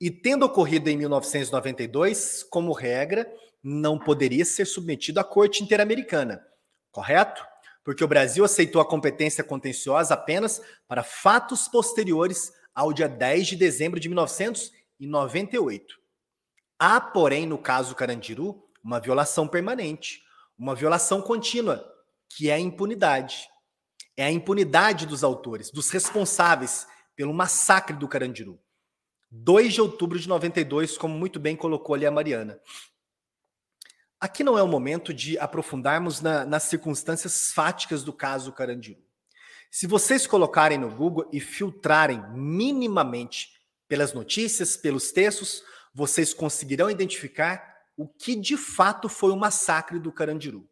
[0.00, 3.32] E tendo ocorrido em 1992, como regra,
[3.62, 6.44] não poderia ser submetido à Corte Interamericana,
[6.90, 7.42] correto?
[7.84, 13.56] Porque o Brasil aceitou a competência contenciosa apenas para fatos posteriores ao dia 10 de
[13.56, 15.98] dezembro de 1998.
[16.78, 20.22] Há, porém, no caso Carandiru, uma violação permanente,
[20.58, 21.84] uma violação contínua,
[22.28, 23.48] que é a impunidade.
[24.16, 26.86] É a impunidade dos autores, dos responsáveis
[27.16, 28.60] pelo massacre do Carandiru.
[29.36, 32.60] 2 de outubro de 92, como muito bem colocou ali a Mariana.
[34.20, 39.02] Aqui não é o momento de aprofundarmos na, nas circunstâncias fáticas do caso Carandiru.
[39.72, 47.74] Se vocês colocarem no Google e filtrarem minimamente pelas notícias, pelos textos, vocês conseguirão identificar
[47.96, 50.68] o que de fato foi o massacre do Carandiru,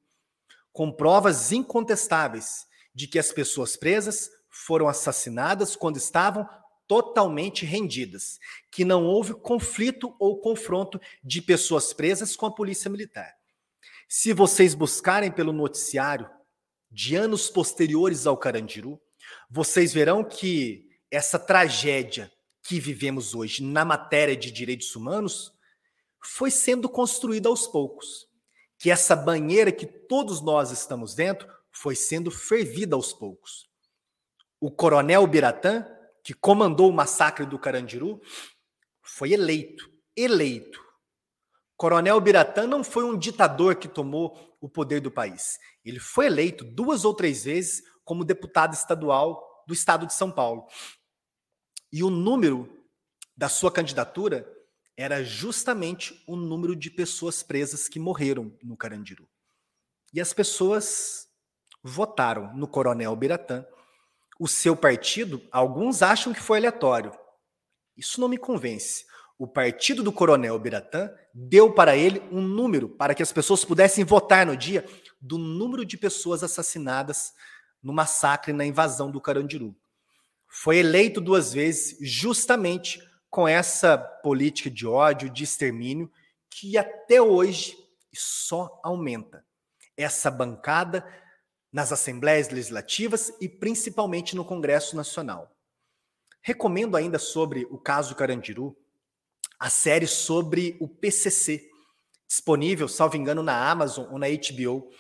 [0.73, 6.49] com provas incontestáveis de que as pessoas presas foram assassinadas quando estavam
[6.93, 8.39] totalmente rendidas,
[8.71, 13.35] que não houve conflito ou confronto de pessoas presas com a polícia militar.
[14.07, 16.29] Se vocês buscarem pelo noticiário
[16.91, 19.01] de anos posteriores ao Carandiru,
[19.49, 22.31] vocês verão que essa tragédia
[22.63, 25.51] que vivemos hoje na matéria de direitos humanos
[26.21, 28.29] foi sendo construída aos poucos.
[28.79, 33.67] Que essa banheira que todos nós estamos dentro foi sendo fervida aos poucos.
[34.61, 35.87] O coronel Biratã,
[36.23, 38.21] que comandou o massacre do Carandiru,
[39.03, 40.81] foi eleito, eleito
[41.83, 45.59] Coronel Biratã não foi um ditador que tomou o poder do país.
[45.85, 50.65] Ele foi eleito duas ou três vezes como deputado estadual do estado de São Paulo.
[51.93, 52.87] E o número
[53.37, 54.49] da sua candidatura
[54.97, 59.29] era justamente o número de pessoas presas que morreram no Carandiru.
[60.15, 61.27] E as pessoas
[61.83, 63.67] votaram no Coronel Biratã.
[64.43, 67.13] O seu partido, alguns acham que foi aleatório.
[67.97, 69.05] Isso não me convence
[69.43, 74.05] o partido do Coronel Biratã deu para ele um número para que as pessoas pudessem
[74.05, 74.87] votar no dia
[75.21, 77.33] do número de pessoas assassinadas
[77.83, 79.75] no massacre na invasão do Carandiru.
[80.47, 86.09] Foi eleito duas vezes justamente com essa política de ódio, de extermínio,
[86.49, 87.77] que até hoje
[88.15, 89.45] só aumenta.
[89.97, 91.05] Essa bancada
[91.73, 95.51] nas assembleias legislativas e principalmente no Congresso Nacional.
[96.43, 98.77] Recomendo ainda sobre o caso Carandiru
[99.63, 101.71] a série sobre o PCC,
[102.27, 104.91] disponível, salvo engano, na Amazon ou na HBO.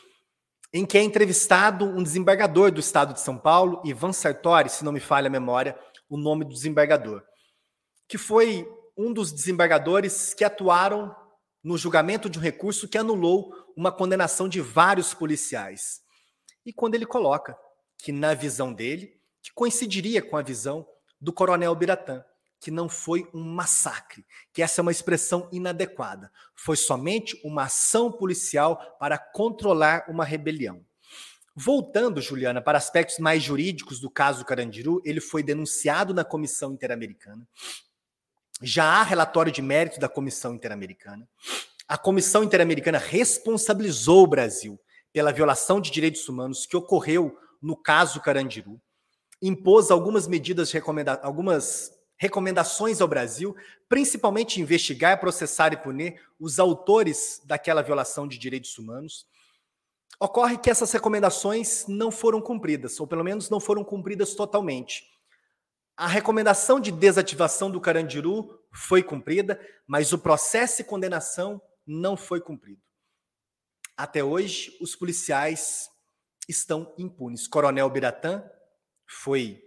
[0.72, 4.92] em que é entrevistado um desembargador do estado de São Paulo, Ivan Sartori, se não
[4.92, 5.76] me falha a memória,
[6.08, 7.22] o nome do desembargador,
[8.08, 8.66] que foi
[8.96, 11.14] um dos desembargadores que atuaram
[11.62, 16.00] no julgamento de um recurso que anulou uma condenação de vários policiais.
[16.64, 17.56] E quando ele coloca
[17.98, 20.86] que, na visão dele, que coincidiria com a visão
[21.20, 22.24] do coronel Biratã,
[22.60, 26.30] que não foi um massacre, que essa é uma expressão inadequada.
[26.54, 30.84] Foi somente uma ação policial para controlar uma rebelião.
[31.54, 37.46] Voltando, Juliana, para aspectos mais jurídicos do caso Carandiru, ele foi denunciado na Comissão Interamericana.
[38.62, 41.28] Já há relatório de mérito da Comissão Interamericana.
[41.88, 44.80] A Comissão Interamericana responsabilizou o Brasil
[45.12, 48.80] pela violação de direitos humanos que ocorreu no caso Carandiru,
[49.40, 53.54] impôs algumas medidas recomendadas, algumas recomendações ao Brasil,
[53.88, 59.26] principalmente investigar, processar e punir os autores daquela violação de direitos humanos.
[60.20, 65.04] Ocorre que essas recomendações não foram cumpridas, ou pelo menos não foram cumpridas totalmente.
[65.96, 72.40] A recomendação de desativação do Carandiru foi cumprida, mas o processo de condenação não foi
[72.40, 72.80] cumprido.
[73.96, 75.88] Até hoje, os policiais
[76.48, 77.46] estão impunes.
[77.46, 78.42] Coronel Biratã
[79.06, 79.62] foi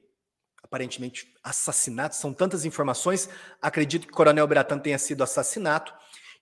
[0.64, 3.30] aparentemente assassinato, são tantas informações,
[3.62, 5.94] acredito que Coronel Biratã tenha sido assassinato,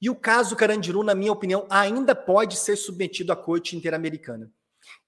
[0.01, 4.51] e o caso Carandiru, na minha opinião, ainda pode ser submetido à Corte Interamericana.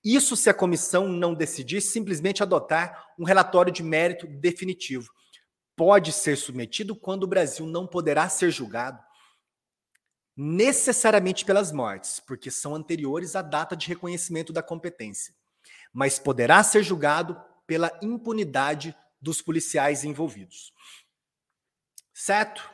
[0.04, 5.10] Isso se a comissão não decidir simplesmente adotar um relatório de mérito definitivo.
[5.76, 9.05] Pode ser submetido quando o Brasil não poderá ser julgado
[10.36, 15.34] necessariamente pelas mortes, porque são anteriores à data de reconhecimento da competência,
[15.94, 20.74] mas poderá ser julgado pela impunidade dos policiais envolvidos.
[22.14, 22.70] Certo?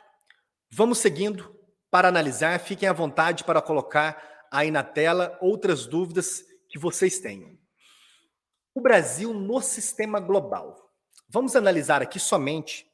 [0.70, 1.56] Vamos seguindo
[1.90, 2.58] para analisar.
[2.60, 7.58] Fiquem à vontade para colocar aí na tela outras dúvidas que vocês tenham.
[8.74, 10.90] O Brasil no sistema global.
[11.28, 12.86] Vamos analisar aqui somente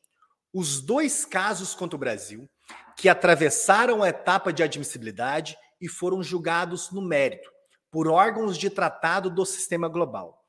[0.52, 2.48] os dois casos contra o Brasil
[2.98, 7.48] que atravessaram a etapa de admissibilidade e foram julgados no mérito
[7.90, 10.44] por órgãos de tratado do sistema global.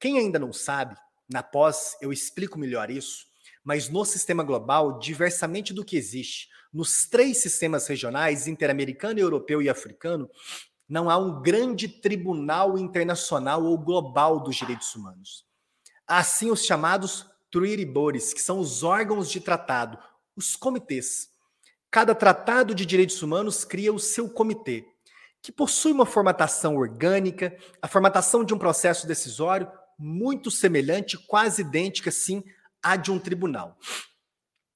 [0.00, 0.96] Quem ainda não sabe,
[1.30, 3.26] na pós eu explico melhor isso,
[3.62, 9.68] mas no sistema global, diversamente do que existe nos três sistemas regionais, interamericano, europeu e
[9.68, 10.30] africano,
[10.88, 15.44] não há um grande tribunal internacional ou global dos direitos humanos.
[16.06, 19.98] Há sim os chamados treaty bodies, que são os órgãos de tratado,
[20.34, 21.31] os comitês.
[21.92, 24.86] Cada tratado de direitos humanos cria o seu comitê,
[25.42, 32.10] que possui uma formatação orgânica, a formatação de um processo decisório muito semelhante, quase idêntica,
[32.10, 32.42] sim,
[32.82, 33.76] à de um tribunal.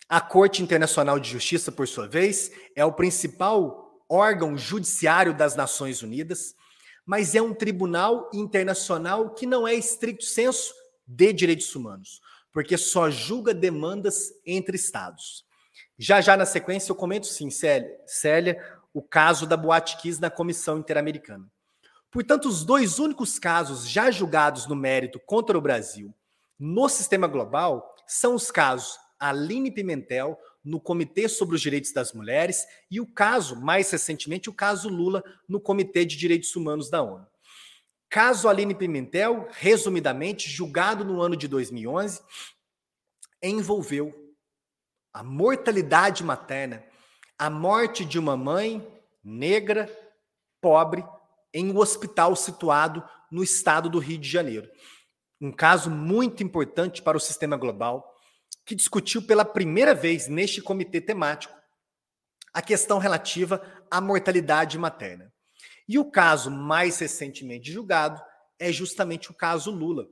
[0.06, 6.02] A Corte Internacional de Justiça, por sua vez, é o principal órgão judiciário das Nações
[6.02, 6.54] Unidas,
[7.06, 10.74] mas é um tribunal internacional que não é estricto senso
[11.06, 12.20] de direitos humanos,
[12.52, 15.45] porque só julga demandas entre estados.
[15.98, 20.30] Já já na sequência eu comento sim, Célia, Célia o caso da Boate Kiss na
[20.30, 21.46] Comissão Interamericana.
[22.10, 26.14] Portanto, os dois únicos casos já julgados no mérito contra o Brasil
[26.58, 32.66] no sistema global são os casos Aline Pimentel no Comitê sobre os Direitos das Mulheres
[32.90, 37.26] e o caso, mais recentemente, o caso Lula no Comitê de Direitos Humanos da ONU.
[38.08, 42.20] Caso Aline Pimentel, resumidamente, julgado no ano de 2011,
[43.42, 44.25] envolveu
[45.16, 46.84] a mortalidade materna,
[47.38, 48.86] a morte de uma mãe
[49.24, 49.90] negra,
[50.60, 51.02] pobre,
[51.54, 53.02] em um hospital situado
[53.32, 54.70] no estado do Rio de Janeiro.
[55.40, 58.14] Um caso muito importante para o sistema global,
[58.66, 61.56] que discutiu pela primeira vez neste comitê temático
[62.52, 65.32] a questão relativa à mortalidade materna.
[65.88, 68.20] E o caso mais recentemente julgado
[68.58, 70.06] é justamente o caso Lula.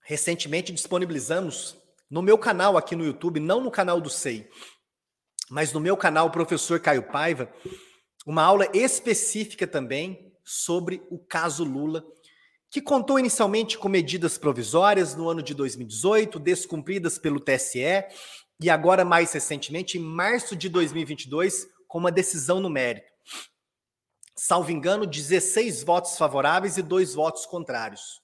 [0.00, 1.81] Recentemente disponibilizamos
[2.12, 4.46] no meu canal aqui no YouTube, não no canal do SEI,
[5.48, 7.50] mas no meu canal, professor Caio Paiva,
[8.26, 12.04] uma aula específica também sobre o caso Lula,
[12.70, 18.04] que contou inicialmente com medidas provisórias no ano de 2018, descumpridas pelo TSE,
[18.60, 23.10] e agora, mais recentemente, em março de 2022, com uma decisão no mérito.
[24.36, 28.20] Salvo engano, 16 votos favoráveis e dois votos contrários.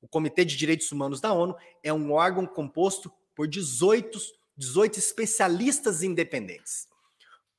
[0.00, 4.18] O Comitê de Direitos Humanos da ONU é um órgão composto por 18,
[4.56, 6.86] 18 especialistas independentes.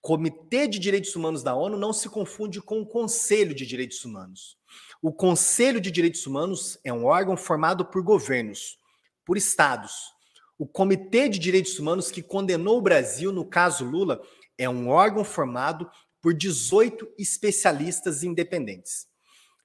[0.02, 4.58] Comitê de Direitos Humanos da ONU não se confunde com o Conselho de Direitos Humanos.
[5.02, 8.78] O Conselho de Direitos Humanos é um órgão formado por governos,
[9.26, 10.12] por estados.
[10.58, 14.22] O Comitê de Direitos Humanos que condenou o Brasil no caso Lula
[14.58, 15.90] é um órgão formado
[16.22, 19.08] por 18 especialistas independentes.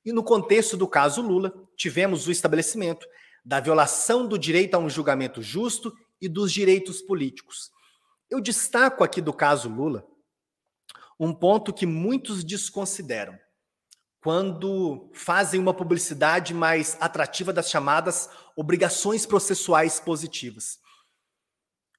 [0.05, 3.07] E no contexto do caso Lula, tivemos o estabelecimento
[3.49, 7.71] da violação do direito a um julgamento justo e dos direitos políticos.
[8.29, 10.07] Eu destaco aqui do caso Lula
[11.19, 13.37] um ponto que muitos desconsideram
[14.21, 20.79] quando fazem uma publicidade mais atrativa das chamadas obrigações processuais positivas.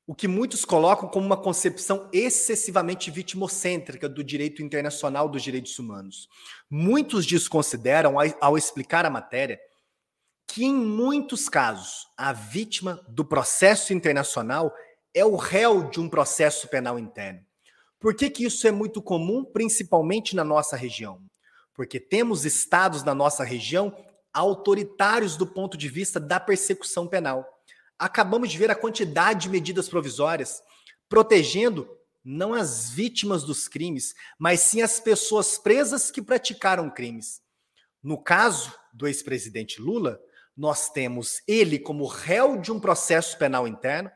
[0.05, 6.29] O que muitos colocam como uma concepção excessivamente vitimocêntrica do direito internacional dos direitos humanos.
[6.69, 9.59] Muitos desconsideram, ao explicar a matéria,
[10.49, 14.73] que em muitos casos a vítima do processo internacional
[15.13, 17.45] é o réu de um processo penal interno.
[17.99, 21.21] Por que, que isso é muito comum, principalmente na nossa região?
[21.73, 23.95] Porque temos estados na nossa região
[24.33, 27.45] autoritários do ponto de vista da persecução penal.
[27.97, 30.63] Acabamos de ver a quantidade de medidas provisórias
[31.07, 31.87] protegendo
[32.23, 37.39] não as vítimas dos crimes, mas sim as pessoas presas que praticaram crimes.
[38.01, 40.19] No caso do ex-presidente Lula,
[40.59, 44.11] nós temos ele como réu de um processo penal interno,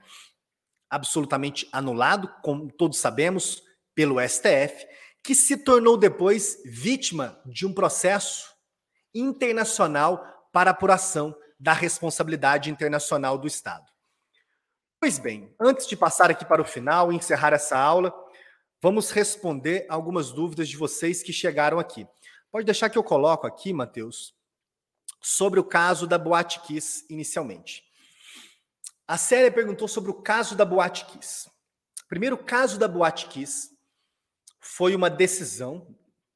[0.90, 3.64] absolutamente anulado, como todos sabemos,
[3.96, 4.86] pelo STF,
[5.24, 8.54] que se tornou depois vítima de um processo
[9.16, 10.22] internacional
[10.52, 13.90] para apuração da responsabilidade internacional do Estado.
[15.00, 18.14] Pois bem, antes de passar aqui para o final e encerrar essa aula,
[18.82, 22.06] vamos responder algumas dúvidas de vocês que chegaram aqui.
[22.52, 24.36] Pode deixar que eu coloco aqui, Matheus,
[25.24, 27.82] sobre o caso da Boate Kiss inicialmente.
[29.08, 31.50] A série perguntou sobre o caso da Boate Kiss.
[32.10, 33.70] Primeiro, o caso da Boate Kiss
[34.60, 35.88] foi uma decisão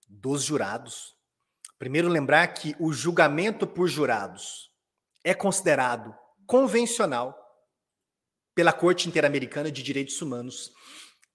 [0.07, 1.15] dos jurados.
[1.77, 4.71] Primeiro, lembrar que o julgamento por jurados
[5.21, 6.15] é considerado
[6.45, 7.37] convencional
[8.55, 10.71] pela Corte Interamericana de Direitos Humanos.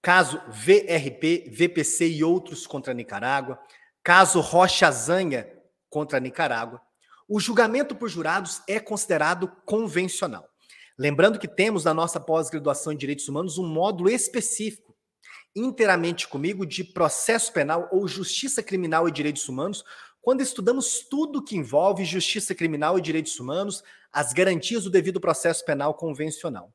[0.01, 3.59] Caso VRP, VPC e outros contra a Nicarágua,
[4.03, 5.47] caso Rocha Zanha
[5.87, 6.81] contra a Nicarágua,
[7.35, 10.47] o julgamento por jurados é considerado convencional.
[10.95, 14.95] Lembrando que temos na nossa pós-graduação em Direitos Humanos um módulo específico,
[15.55, 19.83] inteiramente comigo, de processo penal ou justiça criminal e direitos humanos,
[20.21, 25.65] quando estudamos tudo que envolve justiça criminal e direitos humanos, as garantias do devido processo
[25.65, 26.71] penal convencional.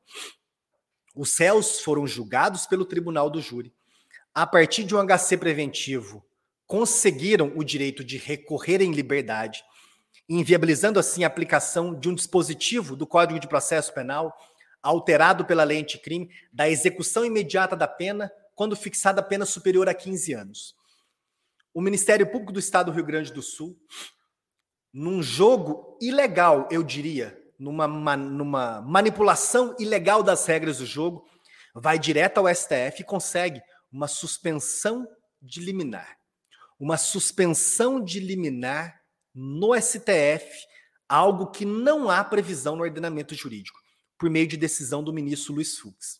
[1.15, 3.73] Os réus foram julgados pelo tribunal do júri.
[4.35, 6.21] A partir de um HC preventivo,
[6.67, 9.63] conseguiram o direito de recorrer em liberdade
[10.29, 14.37] inviabilizando assim a aplicação de um dispositivo do Código de Processo Penal
[14.81, 19.93] alterado pela lei anticrime da execução imediata da pena quando fixada a pena superior a
[19.93, 20.75] 15 anos.
[21.73, 23.77] O Ministério Público do Estado do Rio Grande do Sul,
[24.93, 31.25] num jogo ilegal, eu diria, numa, numa manipulação ilegal das regras do jogo,
[31.73, 33.61] vai direto ao STF e consegue
[33.91, 35.07] uma suspensão
[35.41, 36.17] de liminar.
[36.79, 38.98] Uma suspensão de liminar
[39.33, 40.67] no STF
[41.07, 43.79] algo que não há previsão no ordenamento jurídico,
[44.17, 46.19] por meio de decisão do ministro Luiz Fux.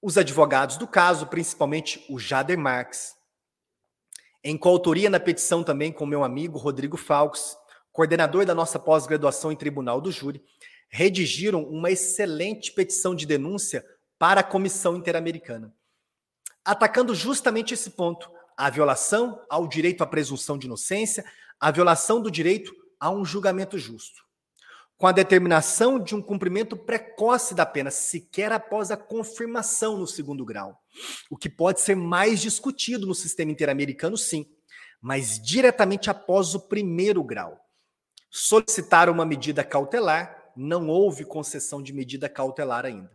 [0.00, 3.14] Os advogados do caso, principalmente o Jader Marques,
[4.42, 7.56] em coautoria na petição também com meu amigo Rodrigo Falcos,
[7.92, 10.42] coordenador da nossa pós-graduação em Tribunal do Júri,
[10.88, 13.84] redigiram uma excelente petição de denúncia
[14.18, 15.74] para a Comissão Interamericana,
[16.64, 21.24] atacando justamente esse ponto, a violação ao direito à presunção de inocência,
[21.60, 24.22] a violação do direito a um julgamento justo,
[24.96, 30.44] com a determinação de um cumprimento precoce da pena, sequer após a confirmação no segundo
[30.44, 30.80] grau,
[31.30, 34.46] o que pode ser mais discutido no sistema interamericano, sim,
[35.00, 37.60] mas diretamente após o primeiro grau.
[38.30, 43.10] Solicitar uma medida cautelar, não houve concessão de medida cautelar ainda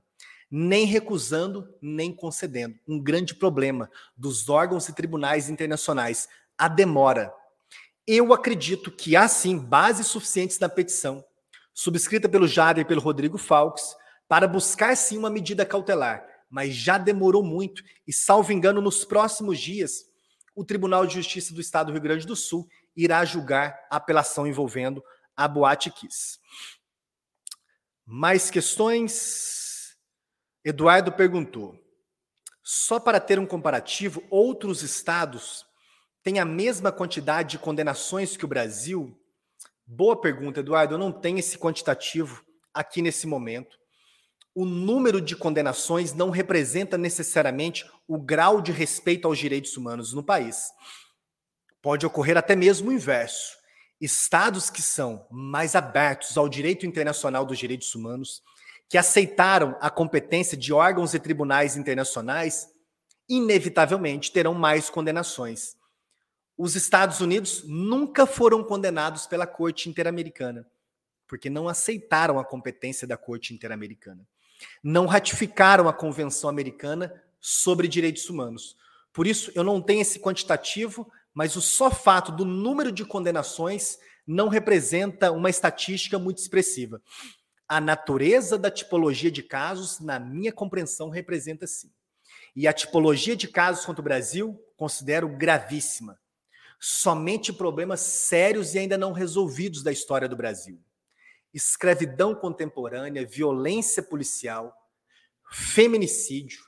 [0.50, 2.76] nem recusando, nem concedendo.
[2.88, 7.32] Um grande problema dos órgãos e tribunais internacionais, a demora.
[8.12, 11.24] Eu acredito que há sim bases suficientes na petição,
[11.72, 13.96] subscrita pelo Jader e pelo Rodrigo Falks,
[14.28, 19.60] para buscar sim uma medida cautelar, mas já demorou muito e, salvo engano, nos próximos
[19.60, 20.06] dias,
[20.56, 24.48] o Tribunal de Justiça do Estado do Rio Grande do Sul irá julgar a apelação
[24.48, 25.04] envolvendo
[25.38, 26.40] a Boate Kiss.
[28.08, 29.96] Mais questões?
[30.66, 31.78] Eduardo perguntou:
[32.64, 35.69] só para ter um comparativo, outros estados
[36.24, 39.18] tem a mesma quantidade de condenações que o Brasil?
[39.86, 40.96] Boa pergunta, Eduardo.
[40.96, 42.44] Eu não tenho esse quantitativo
[42.74, 43.78] aqui nesse momento.
[44.54, 50.24] O número de condenações não representa necessariamente o grau de respeito aos direitos humanos no
[50.24, 50.66] país.
[51.82, 53.58] Pode ocorrer até mesmo o inverso.
[54.02, 58.42] Estados que são mais abertos ao direito internacional dos direitos humanos,
[58.90, 62.68] que aceitaram a competência de órgãos e tribunais internacionais,
[63.30, 65.79] inevitavelmente terão mais condenações
[66.62, 70.68] os Estados Unidos nunca foram condenados pela Corte Interamericana,
[71.26, 74.28] porque não aceitaram a competência da Corte Interamericana.
[74.84, 78.76] Não ratificaram a Convenção Americana sobre Direitos Humanos.
[79.14, 83.98] Por isso, eu não tenho esse quantitativo, mas o só fato do número de condenações
[84.28, 87.02] não representa uma estatística muito expressiva.
[87.70, 91.90] A natureza da tipologia de casos, na minha compreensão, representa sim.
[92.54, 96.20] E a tipologia de casos contra o Brasil considero gravíssima.
[96.80, 100.82] Somente problemas sérios e ainda não resolvidos da história do Brasil.
[101.54, 104.74] Escravidão contemporânea, violência policial,
[105.52, 106.64] feminicídio,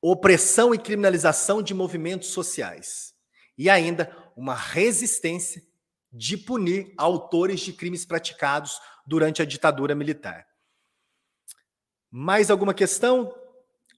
[0.00, 3.14] opressão e criminalização de movimentos sociais.
[3.56, 5.62] E ainda uma resistência
[6.12, 10.46] de punir autores de crimes praticados durante a ditadura militar.
[12.10, 13.32] Mais alguma questão?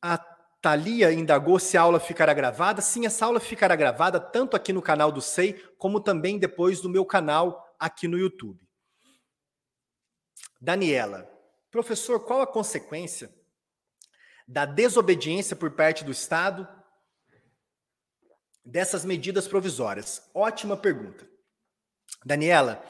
[0.00, 0.18] A
[0.62, 2.80] Thalia indagou se a aula ficará gravada.
[2.80, 6.88] Sim, essa aula ficará gravada tanto aqui no canal do SEI, como também depois no
[6.88, 8.64] meu canal aqui no YouTube.
[10.60, 11.28] Daniela,
[11.68, 13.34] professor, qual a consequência
[14.46, 16.68] da desobediência por parte do Estado
[18.64, 20.30] dessas medidas provisórias?
[20.32, 21.28] Ótima pergunta.
[22.24, 22.80] Daniela,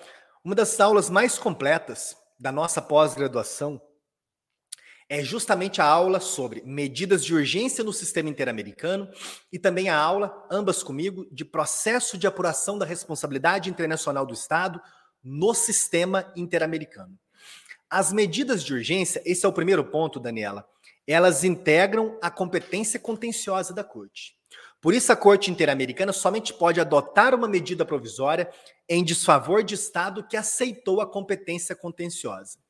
[0.45, 3.81] uma das aulas mais completas da nossa pós-graduação
[5.13, 9.07] é justamente a aula sobre medidas de urgência no sistema interamericano
[9.53, 14.81] e também a aula, ambas comigo, de processo de apuração da responsabilidade internacional do Estado
[15.23, 17.15] no sistema interamericano.
[17.91, 20.67] As medidas de urgência, esse é o primeiro ponto, Daniela,
[21.07, 24.35] elas integram a competência contenciosa da Corte.
[24.81, 28.51] Por isso, a Corte Interamericana somente pode adotar uma medida provisória
[28.89, 32.62] em desfavor de Estado que aceitou a competência contenciosa.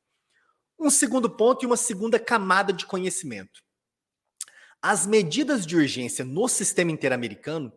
[0.83, 3.63] Um segundo ponto e uma segunda camada de conhecimento.
[4.81, 7.71] As medidas de urgência no sistema interamericano,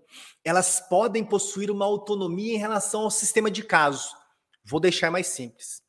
[0.44, 4.10] elas podem possuir uma autonomia em relação ao sistema de casos.
[4.64, 5.80] Vou deixar mais simples.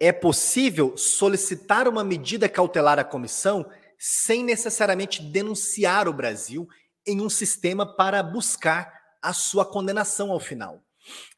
[0.00, 3.64] É possível solicitar uma medida cautelar à comissão
[3.96, 6.66] sem necessariamente denunciar o Brasil
[7.06, 8.92] em um sistema para buscar
[9.22, 10.82] a sua condenação ao final.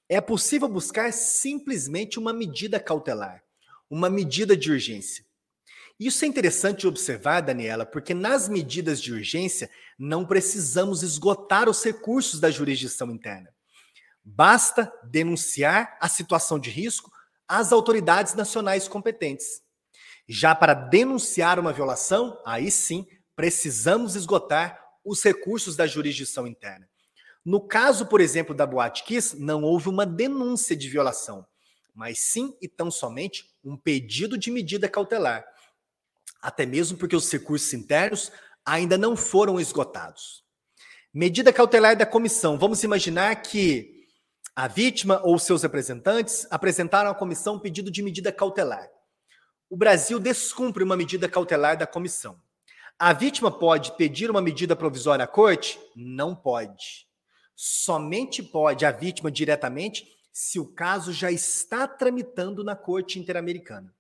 [0.09, 3.44] É possível buscar simplesmente uma medida cautelar,
[3.91, 5.25] uma medida de urgência.
[5.99, 12.41] Isso é interessante observar, Daniela, porque nas medidas de urgência não precisamos esgotar os recursos
[12.41, 13.55] da jurisdição interna.
[14.25, 17.11] Basta denunciar a situação de risco
[17.47, 19.63] às autoridades nacionais competentes.
[20.27, 23.07] Já para denunciar uma violação, aí sim
[23.37, 26.89] precisamos esgotar os recursos da jurisdição interna.
[27.45, 31.47] No caso, por exemplo, da Boate Kiss, não houve uma denúncia de violação,
[31.95, 35.45] mas sim e tão somente um pedido de medida cautelar.
[36.43, 38.33] Até mesmo porque os recursos internos
[38.65, 40.45] ainda não foram esgotados.
[41.13, 42.59] Medida cautelar da comissão.
[42.59, 44.09] Vamos imaginar que
[44.57, 48.89] a vítima ou seus representantes apresentaram à comissão um pedido de medida cautelar.
[49.71, 52.41] O Brasil descumpre uma medida cautelar da comissão.
[52.99, 55.79] A vítima pode pedir uma medida provisória à corte?
[55.97, 57.09] Não pode.
[57.57, 63.95] Somente pode a vítima diretamente se o caso já está tramitando na corte interamericana.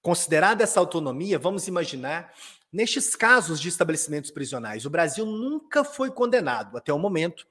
[0.00, 2.32] Considerada essa autonomia, vamos imaginar,
[2.72, 7.46] nestes casos de estabelecimentos prisionais, o Brasil nunca foi condenado, até o momento,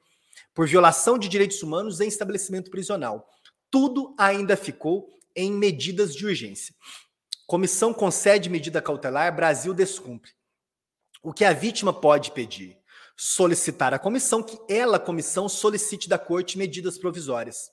[0.52, 3.30] por violação de direitos humanos em estabelecimento prisional.
[3.70, 6.74] Tudo ainda ficou em medidas de urgência.
[7.46, 10.32] Comissão concede medida cautelar, Brasil descumpre.
[11.22, 12.80] O que a vítima pode pedir?
[13.16, 17.72] Solicitar à comissão que ela, comissão, solicite da corte medidas provisórias.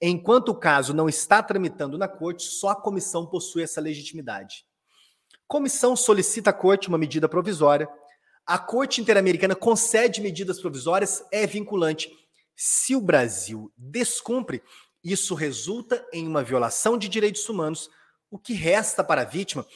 [0.00, 4.64] Enquanto o caso não está tramitando na corte, só a comissão possui essa legitimidade.
[5.46, 7.88] Comissão solicita à corte uma medida provisória.
[8.46, 12.10] A Corte Interamericana concede medidas provisórias, é vinculante.
[12.54, 14.62] Se o Brasil descumpre,
[15.02, 17.90] isso resulta em uma violação de direitos humanos.
[18.30, 19.66] O que resta para a vítima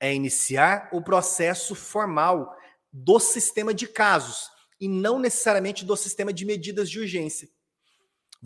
[0.00, 2.56] é iniciar o processo formal
[2.92, 4.50] do sistema de casos
[4.80, 7.48] e não necessariamente do sistema de medidas de urgência.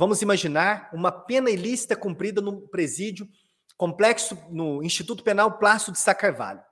[0.01, 3.29] Vamos imaginar uma pena ilícita cumprida no presídio
[3.77, 6.63] complexo no Instituto Penal Plácido de Sá Carvalho.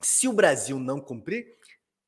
[0.00, 1.44] Se o Brasil não cumprir,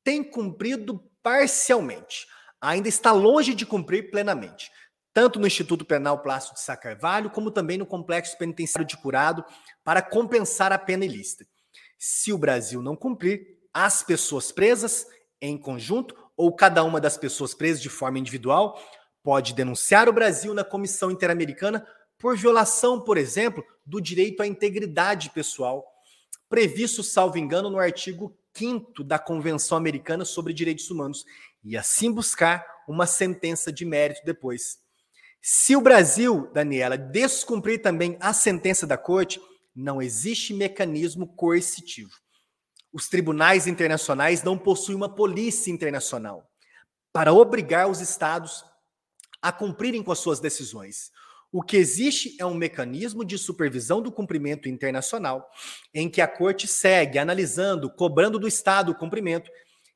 [0.03, 2.25] tem cumprido parcialmente.
[2.59, 4.71] Ainda está longe de cumprir plenamente,
[5.13, 9.45] tanto no Instituto Penal Plácido de Sá Carvalho, como também no Complexo Penitenciário de Curado,
[9.83, 11.45] para compensar a pena ilícita.
[11.99, 15.05] Se o Brasil não cumprir, as pessoas presas
[15.39, 18.81] em conjunto ou cada uma das pessoas presas de forma individual
[19.27, 21.85] pode denunciar o Brasil na Comissão Interamericana
[22.17, 25.85] por violação, por exemplo, do direito à integridade pessoal,
[26.47, 31.25] previsto, salvo engano, no artigo 5 da Convenção Americana sobre Direitos Humanos,
[31.61, 34.77] e assim buscar uma sentença de mérito depois.
[35.41, 39.41] Se o Brasil, Daniela, descumprir também a sentença da corte,
[39.75, 42.11] não existe mecanismo coercitivo.
[42.93, 46.49] Os tribunais internacionais não possuem uma polícia internacional
[47.11, 48.63] para obrigar os estados
[49.41, 51.11] a cumprirem com as suas decisões.
[51.51, 55.49] O que existe é um mecanismo de supervisão do cumprimento internacional,
[55.93, 59.49] em que a corte segue analisando, cobrando do Estado o cumprimento.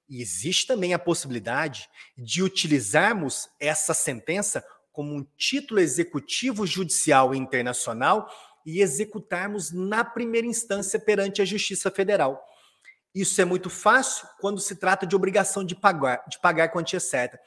[0.07, 8.29] E existe também a possibilidade de utilizarmos essa sentença como um título executivo judicial internacional
[8.65, 12.41] e executarmos na primeira instância perante a Justiça Federal.
[13.13, 17.39] Isso é muito fácil quando se trata de obrigação de pagar, de pagar quantia certa.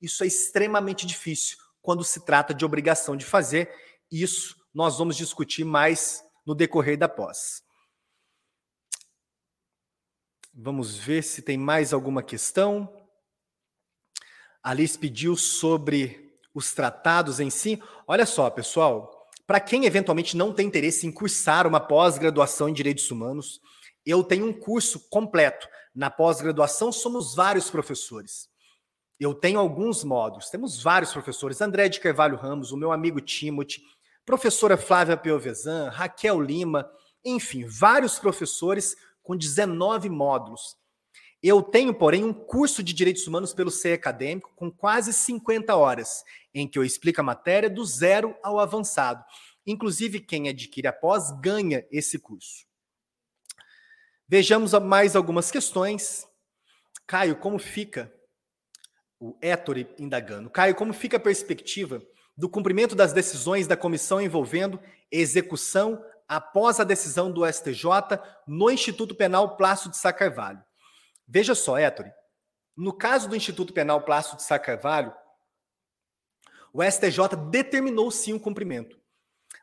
[0.00, 3.70] Isso é extremamente difícil quando se trata de obrigação de fazer.
[4.10, 7.62] Isso nós vamos discutir mais no decorrer da pós.
[10.52, 12.88] Vamos ver se tem mais alguma questão.
[14.62, 17.82] Alice pediu sobre os tratados em si.
[18.06, 23.10] Olha só, pessoal, para quem eventualmente não tem interesse em cursar uma pós-graduação em direitos
[23.10, 23.60] humanos,
[24.06, 25.68] eu tenho um curso completo.
[25.94, 28.48] Na pós-graduação somos vários professores.
[29.18, 33.80] Eu tenho alguns módulos, temos vários professores, André de Carvalho Ramos, o meu amigo Timothy,
[34.26, 36.90] professora Flávia Piovesan, Raquel Lima,
[37.24, 40.76] enfim, vários professores com 19 módulos.
[41.40, 46.24] Eu tenho, porém, um curso de Direitos Humanos pelo CE Acadêmico com quase 50 horas,
[46.52, 49.22] em que eu explico a matéria do zero ao avançado.
[49.66, 52.66] Inclusive, quem adquire após ganha esse curso.
[54.26, 56.26] Vejamos mais algumas questões.
[57.06, 58.12] Caio, como fica
[59.18, 60.50] o Ettore indagando.
[60.50, 62.02] Caio, como fica a perspectiva
[62.36, 64.80] do cumprimento das decisões da comissão envolvendo
[65.10, 67.90] execução após a decisão do STJ
[68.46, 70.62] no Instituto Penal Plácido de Sá Carvalho?
[71.26, 72.12] Veja só, Ettore,
[72.76, 75.14] no caso do Instituto Penal Plácido de Sá Carvalho,
[76.72, 78.98] o STJ determinou sim o cumprimento.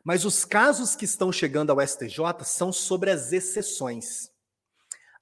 [0.02, 4.31] Mas os casos que estão chegando ao STJ são sobre as exceções.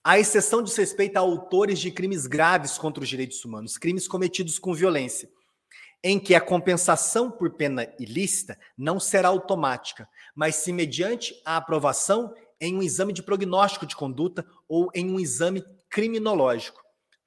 [0.03, 4.59] A exceção diz respeito a autores de crimes graves contra os direitos humanos, crimes cometidos
[4.59, 5.31] com violência,
[6.03, 12.35] em que a compensação por pena ilícita não será automática, mas se mediante a aprovação
[12.59, 16.81] em um exame de prognóstico de conduta ou em um exame criminológico.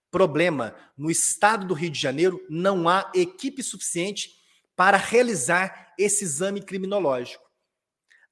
[0.09, 4.31] Problema: no estado do Rio de Janeiro não há equipe suficiente
[4.75, 7.43] para realizar esse exame criminológico.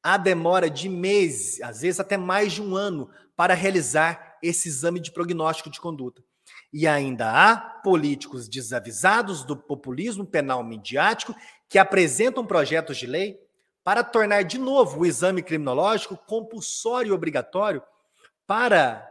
[0.01, 4.99] Há demora de meses, às vezes até mais de um ano, para realizar esse exame
[4.99, 6.23] de prognóstico de conduta.
[6.73, 11.35] E ainda há políticos desavisados do populismo penal midiático
[11.69, 13.39] que apresentam projetos de lei
[13.83, 17.81] para tornar de novo o exame criminológico compulsório e obrigatório
[18.45, 19.07] para,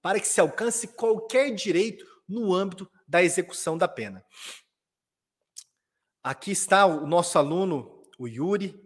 [0.00, 4.24] para que se alcance qualquer direito no âmbito da execução da pena.
[6.22, 8.80] Aqui está o nosso aluno, o Yuri,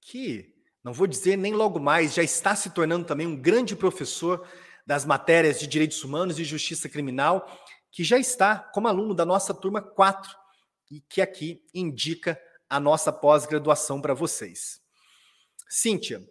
[0.00, 0.52] que
[0.82, 4.46] não vou dizer nem logo mais, já está se tornando também um grande professor
[4.86, 7.46] das matérias de Direitos Humanos e Justiça Criminal,
[7.90, 10.34] que já está como aluno da nossa turma 4
[10.90, 14.80] e que aqui indica a nossa pós-graduação para vocês.
[15.68, 16.22] Cíntia,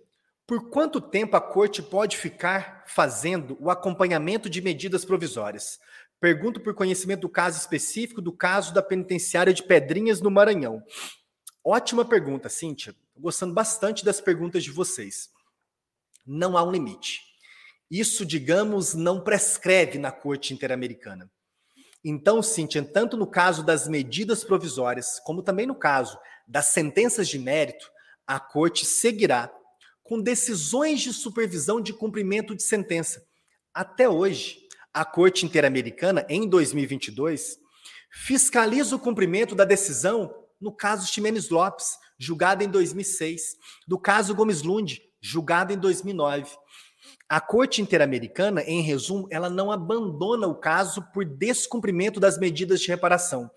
[0.46, 5.80] por quanto tempo a corte pode ficar fazendo o acompanhamento de medidas provisórias?
[6.20, 10.82] Pergunto por conhecimento do caso específico do caso da penitenciária de Pedrinhas no Maranhão.
[11.64, 12.96] Ótima pergunta, Cíntia.
[13.18, 15.30] Gostando bastante das perguntas de vocês.
[16.26, 17.33] Não há um limite.
[17.94, 21.30] Isso, digamos, não prescreve na Corte Interamericana.
[22.04, 26.18] Então, Cíntia, tanto no caso das medidas provisórias, como também no caso
[26.48, 27.88] das sentenças de mérito,
[28.26, 29.54] a Corte seguirá
[30.02, 33.24] com decisões de supervisão de cumprimento de sentença.
[33.72, 34.58] Até hoje,
[34.92, 37.60] a Corte Interamericana, em 2022,
[38.12, 43.56] fiscaliza o cumprimento da decisão no caso Ximenes Lopes, julgado em 2006,
[43.88, 46.63] do caso Gomes Lund, julgado em 2009.
[47.30, 52.88] A Corte Interamericana, em resumo, ela não abandona o caso por descumprimento das medidas de
[52.90, 53.50] reparação.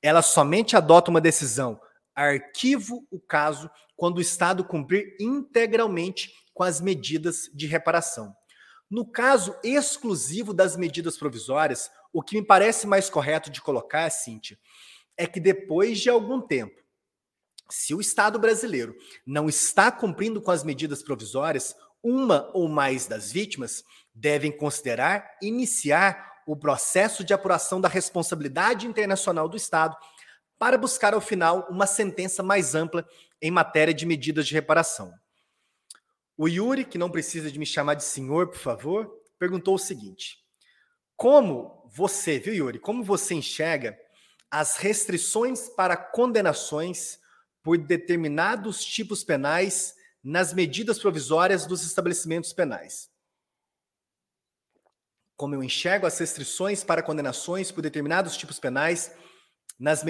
[0.00, 1.80] Ela somente adota uma decisão,
[2.14, 8.34] arquivo o caso quando o Estado cumprir integralmente com as medidas de reparação.
[8.90, 14.58] No caso exclusivo das medidas provisórias, o que me parece mais correto de colocar, Cíntia,
[15.16, 16.80] é que depois de algum tempo,
[17.70, 23.32] se o Estado brasileiro não está cumprindo com as medidas provisórias, uma ou mais das
[23.32, 23.82] vítimas
[24.14, 29.96] devem considerar iniciar o processo de apuração da responsabilidade internacional do Estado
[30.58, 33.06] para buscar, ao final, uma sentença mais ampla
[33.40, 35.12] em matéria de medidas de reparação.
[36.36, 40.38] O Yuri, que não precisa de me chamar de senhor, por favor, perguntou o seguinte:
[41.16, 43.98] Como você, viu, Yuri, como você enxerga
[44.50, 47.18] as restrições para condenações
[47.62, 53.10] por determinados tipos penais nas medidas provisórias dos estabelecimentos penais.
[55.36, 59.12] Como eu enxergo as restrições para condenações por determinados tipos penais
[59.78, 60.04] nas.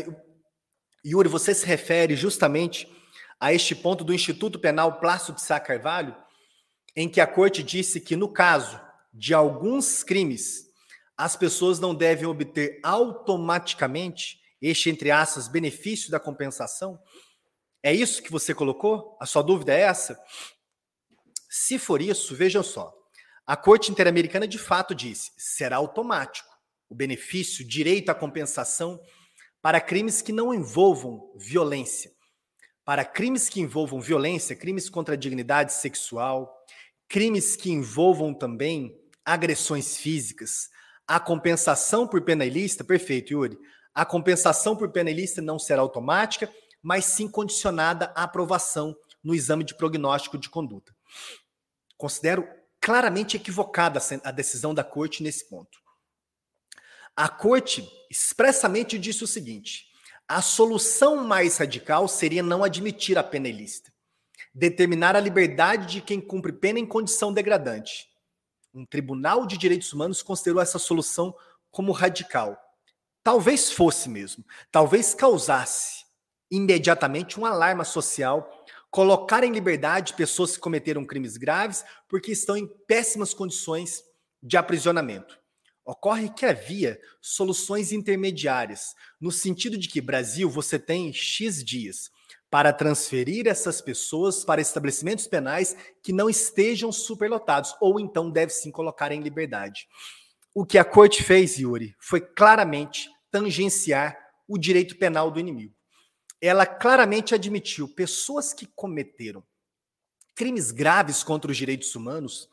[1.05, 2.91] Yuri, você se refere justamente
[3.39, 6.17] a este ponto do Instituto Penal Plácido de Sá Carvalho,
[6.97, 8.81] em que a corte disse que, no caso
[9.13, 10.65] de alguns crimes,
[11.17, 16.99] as pessoas não devem obter automaticamente este, entre aspas, benefício da compensação?
[17.83, 19.17] É isso que você colocou?
[19.21, 20.19] A sua dúvida é essa?
[21.49, 22.93] Se for isso, vejam só.
[23.47, 26.49] A Corte Interamericana de fato disse: será automático
[26.89, 28.99] o benefício, direito à compensação
[29.61, 32.11] para crimes que não envolvam violência.
[32.85, 36.51] Para crimes que envolvam violência, crimes contra a dignidade sexual,
[37.09, 38.95] crimes que envolvam também
[39.25, 40.69] agressões físicas,
[41.07, 43.59] a compensação por pena ilícita, perfeito, Yuri.
[43.95, 46.51] A compensação por pena ilícita não será automática,
[46.83, 50.95] mas sim condicionada à aprovação no exame de prognóstico de conduta.
[51.97, 52.49] Considero
[52.81, 55.79] claramente equivocada a decisão da corte nesse ponto.
[57.17, 59.87] A corte expressamente disse o seguinte:
[60.27, 63.93] a solução mais radical seria não admitir a pena ilícita,
[64.55, 68.09] determinar a liberdade de quem cumpre pena em condição degradante.
[68.73, 71.35] Um tribunal de direitos humanos considerou essa solução
[71.71, 72.57] como radical.
[73.25, 76.08] Talvez fosse mesmo, talvez causasse
[76.51, 82.67] imediatamente um alarme social, colocar em liberdade pessoas que cometeram crimes graves porque estão em
[82.87, 84.03] péssimas condições
[84.43, 85.39] de aprisionamento.
[85.85, 92.11] Ocorre que havia soluções intermediárias, no sentido de que Brasil você tem X dias
[92.51, 98.71] para transferir essas pessoas para estabelecimentos penais que não estejam superlotados, ou então deve sim
[98.71, 99.87] colocar em liberdade.
[100.55, 105.78] O que a corte fez, Yuri, foi claramente tangenciar o direito penal do inimigo
[106.41, 109.43] ela claramente admitiu pessoas que cometeram
[110.39, 112.49] crimes graves contra os direitos humanos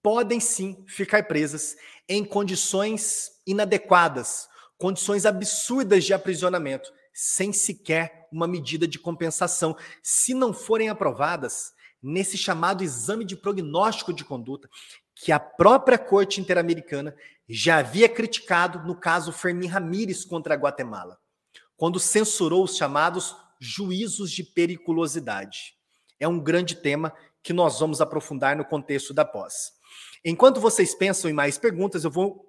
[0.00, 1.76] podem sim ficar presas
[2.08, 4.48] em condições inadequadas,
[4.78, 12.38] condições absurdas de aprisionamento, sem sequer uma medida de compensação, se não forem aprovadas nesse
[12.38, 14.70] chamado exame de prognóstico de conduta,
[15.12, 17.12] que a própria Corte Interamericana
[17.48, 21.18] já havia criticado no caso Fermin Ramírez contra a Guatemala
[21.76, 25.74] quando censurou os chamados juízos de periculosidade.
[26.18, 29.72] É um grande tema que nós vamos aprofundar no contexto da pós.
[30.24, 32.44] Enquanto vocês pensam em mais perguntas, eu vou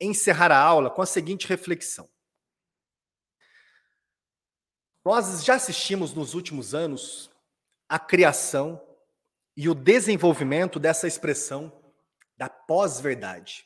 [0.00, 2.08] encerrar a aula com a seguinte reflexão.
[5.04, 7.30] Nós já assistimos nos últimos anos
[7.88, 8.80] a criação
[9.56, 11.72] e o desenvolvimento dessa expressão
[12.36, 13.64] da pós-verdade,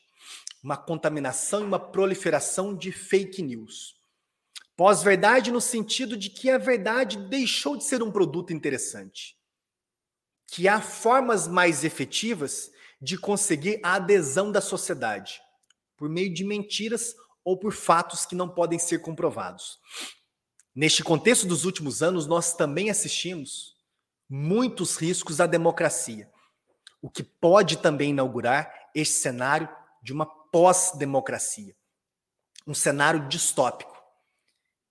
[0.63, 3.95] uma contaminação e uma proliferação de fake news.
[4.77, 9.35] Pós-verdade no sentido de que a verdade deixou de ser um produto interessante.
[10.45, 12.71] Que há formas mais efetivas
[13.01, 15.41] de conseguir a adesão da sociedade,
[15.97, 19.79] por meio de mentiras ou por fatos que não podem ser comprovados.
[20.75, 23.75] Neste contexto dos últimos anos, nós também assistimos
[24.29, 26.31] muitos riscos à democracia,
[27.01, 29.67] o que pode também inaugurar este cenário
[30.03, 31.75] de uma pós-democracia,
[32.67, 33.96] um cenário distópico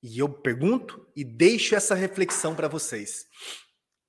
[0.02, 3.26] e eu pergunto e deixo essa reflexão para vocês.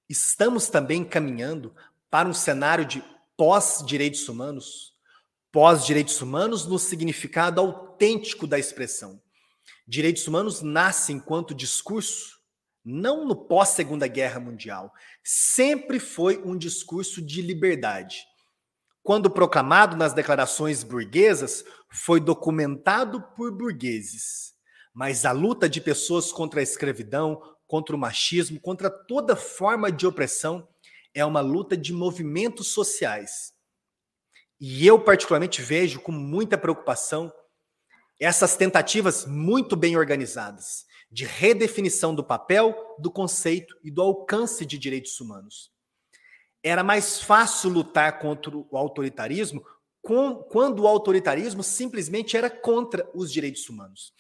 [0.09, 1.75] Estamos também caminhando
[2.09, 3.03] para um cenário de
[3.35, 4.93] pós-direitos humanos?
[5.51, 9.21] Pós-direitos humanos no significado autêntico da expressão.
[9.87, 12.37] Direitos humanos nascem enquanto discurso,
[12.83, 14.93] não no pós-Segunda Guerra Mundial.
[15.23, 18.25] Sempre foi um discurso de liberdade.
[19.01, 24.56] Quando proclamado nas declarações burguesas, foi documentado por burgueses
[24.97, 30.07] mas a luta de pessoas contra a escravidão, contra o machismo, contra toda forma de
[30.07, 30.67] opressão,
[31.13, 33.53] é uma luta de movimentos sociais.
[34.59, 37.31] E eu, particularmente, vejo com muita preocupação
[38.19, 44.79] essas tentativas muito bem organizadas de redefinição do papel, do conceito e do alcance de
[44.79, 45.71] direitos humanos.
[46.63, 49.63] Era mais fácil lutar contra o autoritarismo
[50.01, 54.11] quando o autoritarismo simplesmente era contra os direitos humanos.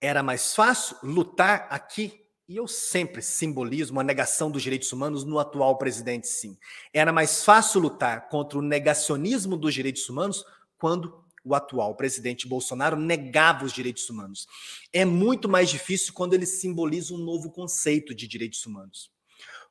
[0.00, 5.38] Era mais fácil lutar aqui, e eu sempre simbolizo uma negação dos direitos humanos no
[5.38, 6.56] atual presidente, sim.
[6.92, 10.42] Era mais fácil lutar contra o negacionismo dos direitos humanos
[10.78, 14.46] quando o atual presidente Bolsonaro negava os direitos humanos.
[14.90, 19.10] É muito mais difícil quando ele simboliza um novo conceito de direitos humanos.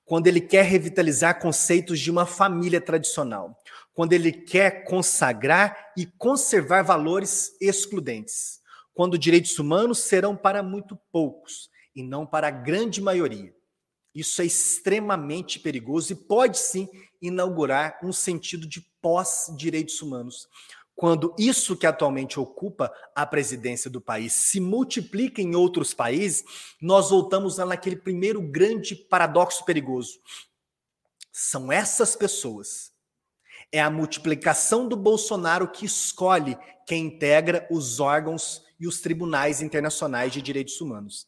[0.06, 3.60] Quando ele quer revitalizar conceitos de uma família tradicional.
[3.94, 8.59] Quando ele quer consagrar e conservar valores excludentes
[9.00, 13.56] quando direitos humanos serão para muito poucos e não para a grande maioria.
[14.14, 16.86] Isso é extremamente perigoso e pode sim
[17.22, 20.50] inaugurar um sentido de pós-direitos humanos.
[20.98, 26.44] Quando isso que atualmente ocupa a presidência do país se multiplica em outros países,
[26.82, 30.20] nós voltamos lá naquele primeiro grande paradoxo perigoso.
[31.32, 32.92] São essas pessoas.
[33.72, 40.32] É a multiplicação do Bolsonaro que escolhe quem integra os órgãos e os tribunais internacionais
[40.32, 41.28] de direitos humanos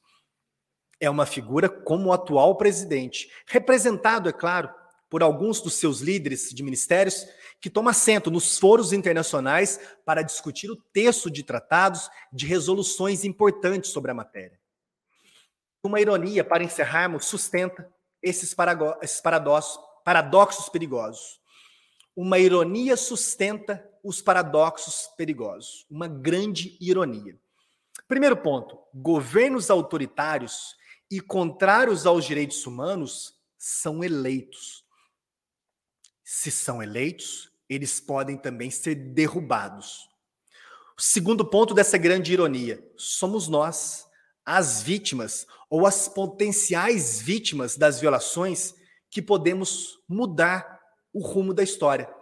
[1.02, 4.70] é uma figura como o atual presidente, representado, é claro,
[5.10, 7.28] por alguns dos seus líderes de ministérios,
[7.60, 13.90] que toma assento nos foros internacionais para discutir o texto de tratados de resoluções importantes
[13.90, 14.60] sobre a matéria.
[15.84, 17.92] Uma ironia, para encerrarmos, sustenta
[18.22, 21.42] esses, paradoxos, paradoxos perigosos.
[22.16, 25.86] Uma ironia sustenta os paradoxos perigosos.
[25.90, 27.40] Uma grande ironia.
[28.08, 30.76] Primeiro ponto: governos autoritários
[31.10, 34.84] e contrários aos direitos humanos são eleitos.
[36.24, 40.10] Se são eleitos, eles podem também ser derrubados.
[40.98, 44.06] O segundo ponto dessa grande ironia: somos nós,
[44.46, 48.74] as vítimas ou as potenciais vítimas das violações,
[49.10, 50.80] que podemos mudar
[51.14, 52.14] o rumo da história.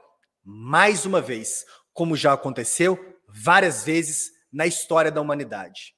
[0.44, 2.98] Mais uma vez, como já aconteceu
[3.28, 5.94] várias vezes na história da humanidade.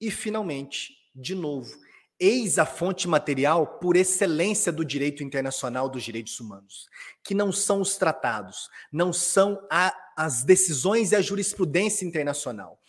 [0.00, 1.70] E, finalmente, de novo,
[2.18, 6.88] eis a fonte material por excelência do direito internacional dos direitos humanos,
[7.24, 12.80] que não são os tratados, não são a, as decisões e a jurisprudência internacional.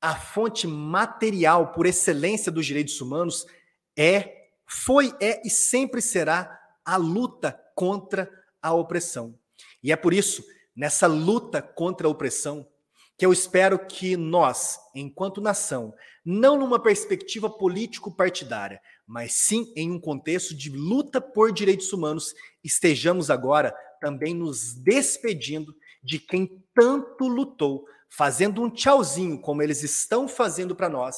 [0.00, 3.46] A fonte material por excelência dos direitos humanos
[3.96, 8.30] é, foi, é e sempre será a luta contra
[8.60, 9.38] a opressão.
[9.84, 10.42] E é por isso,
[10.74, 12.66] nessa luta contra a opressão,
[13.18, 15.94] que eu espero que nós, enquanto nação,
[16.24, 22.34] não numa perspectiva político-partidária, mas sim em um contexto de luta por direitos humanos,
[22.64, 30.26] estejamos agora também nos despedindo de quem tanto lutou, fazendo um tchauzinho, como eles estão
[30.26, 31.16] fazendo para nós,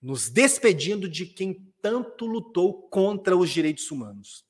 [0.00, 4.44] nos despedindo de quem tanto lutou contra os direitos humanos.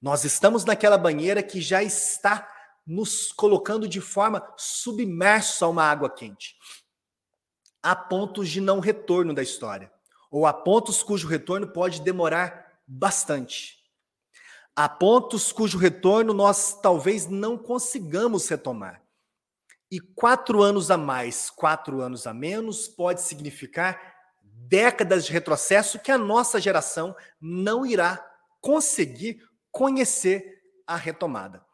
[0.00, 2.52] Nós estamos naquela banheira que já está
[2.86, 6.56] nos colocando de forma submerso a uma água quente.
[7.82, 9.92] Há pontos de não retorno da história,
[10.30, 13.76] ou há pontos cujo retorno pode demorar bastante.
[14.74, 19.02] Há pontos cujo retorno nós talvez não consigamos retomar.
[19.90, 26.10] E quatro anos a mais, quatro anos a menos, pode significar décadas de retrocesso que
[26.10, 28.24] a nossa geração não irá
[28.60, 31.65] conseguir conhecer a retomada.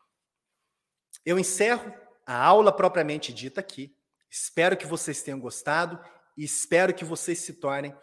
[1.24, 1.92] Eu encerro
[2.26, 3.94] a aula propriamente dita aqui.
[4.30, 5.98] Espero que vocês tenham gostado
[6.36, 7.94] e espero que vocês se tornem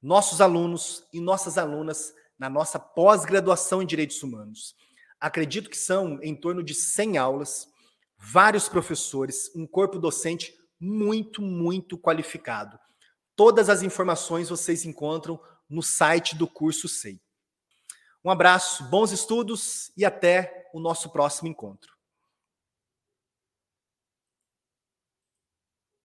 [0.00, 4.74] nossos alunos e nossas alunas na nossa pós-graduação em Direitos Humanos.
[5.18, 7.68] Acredito que são em torno de 100 aulas,
[8.16, 12.78] vários professores, um corpo docente muito, muito qualificado.
[13.36, 17.20] Todas as informações vocês encontram no site do curso SEI.
[18.24, 21.99] Um abraço, bons estudos e até o nosso próximo encontro.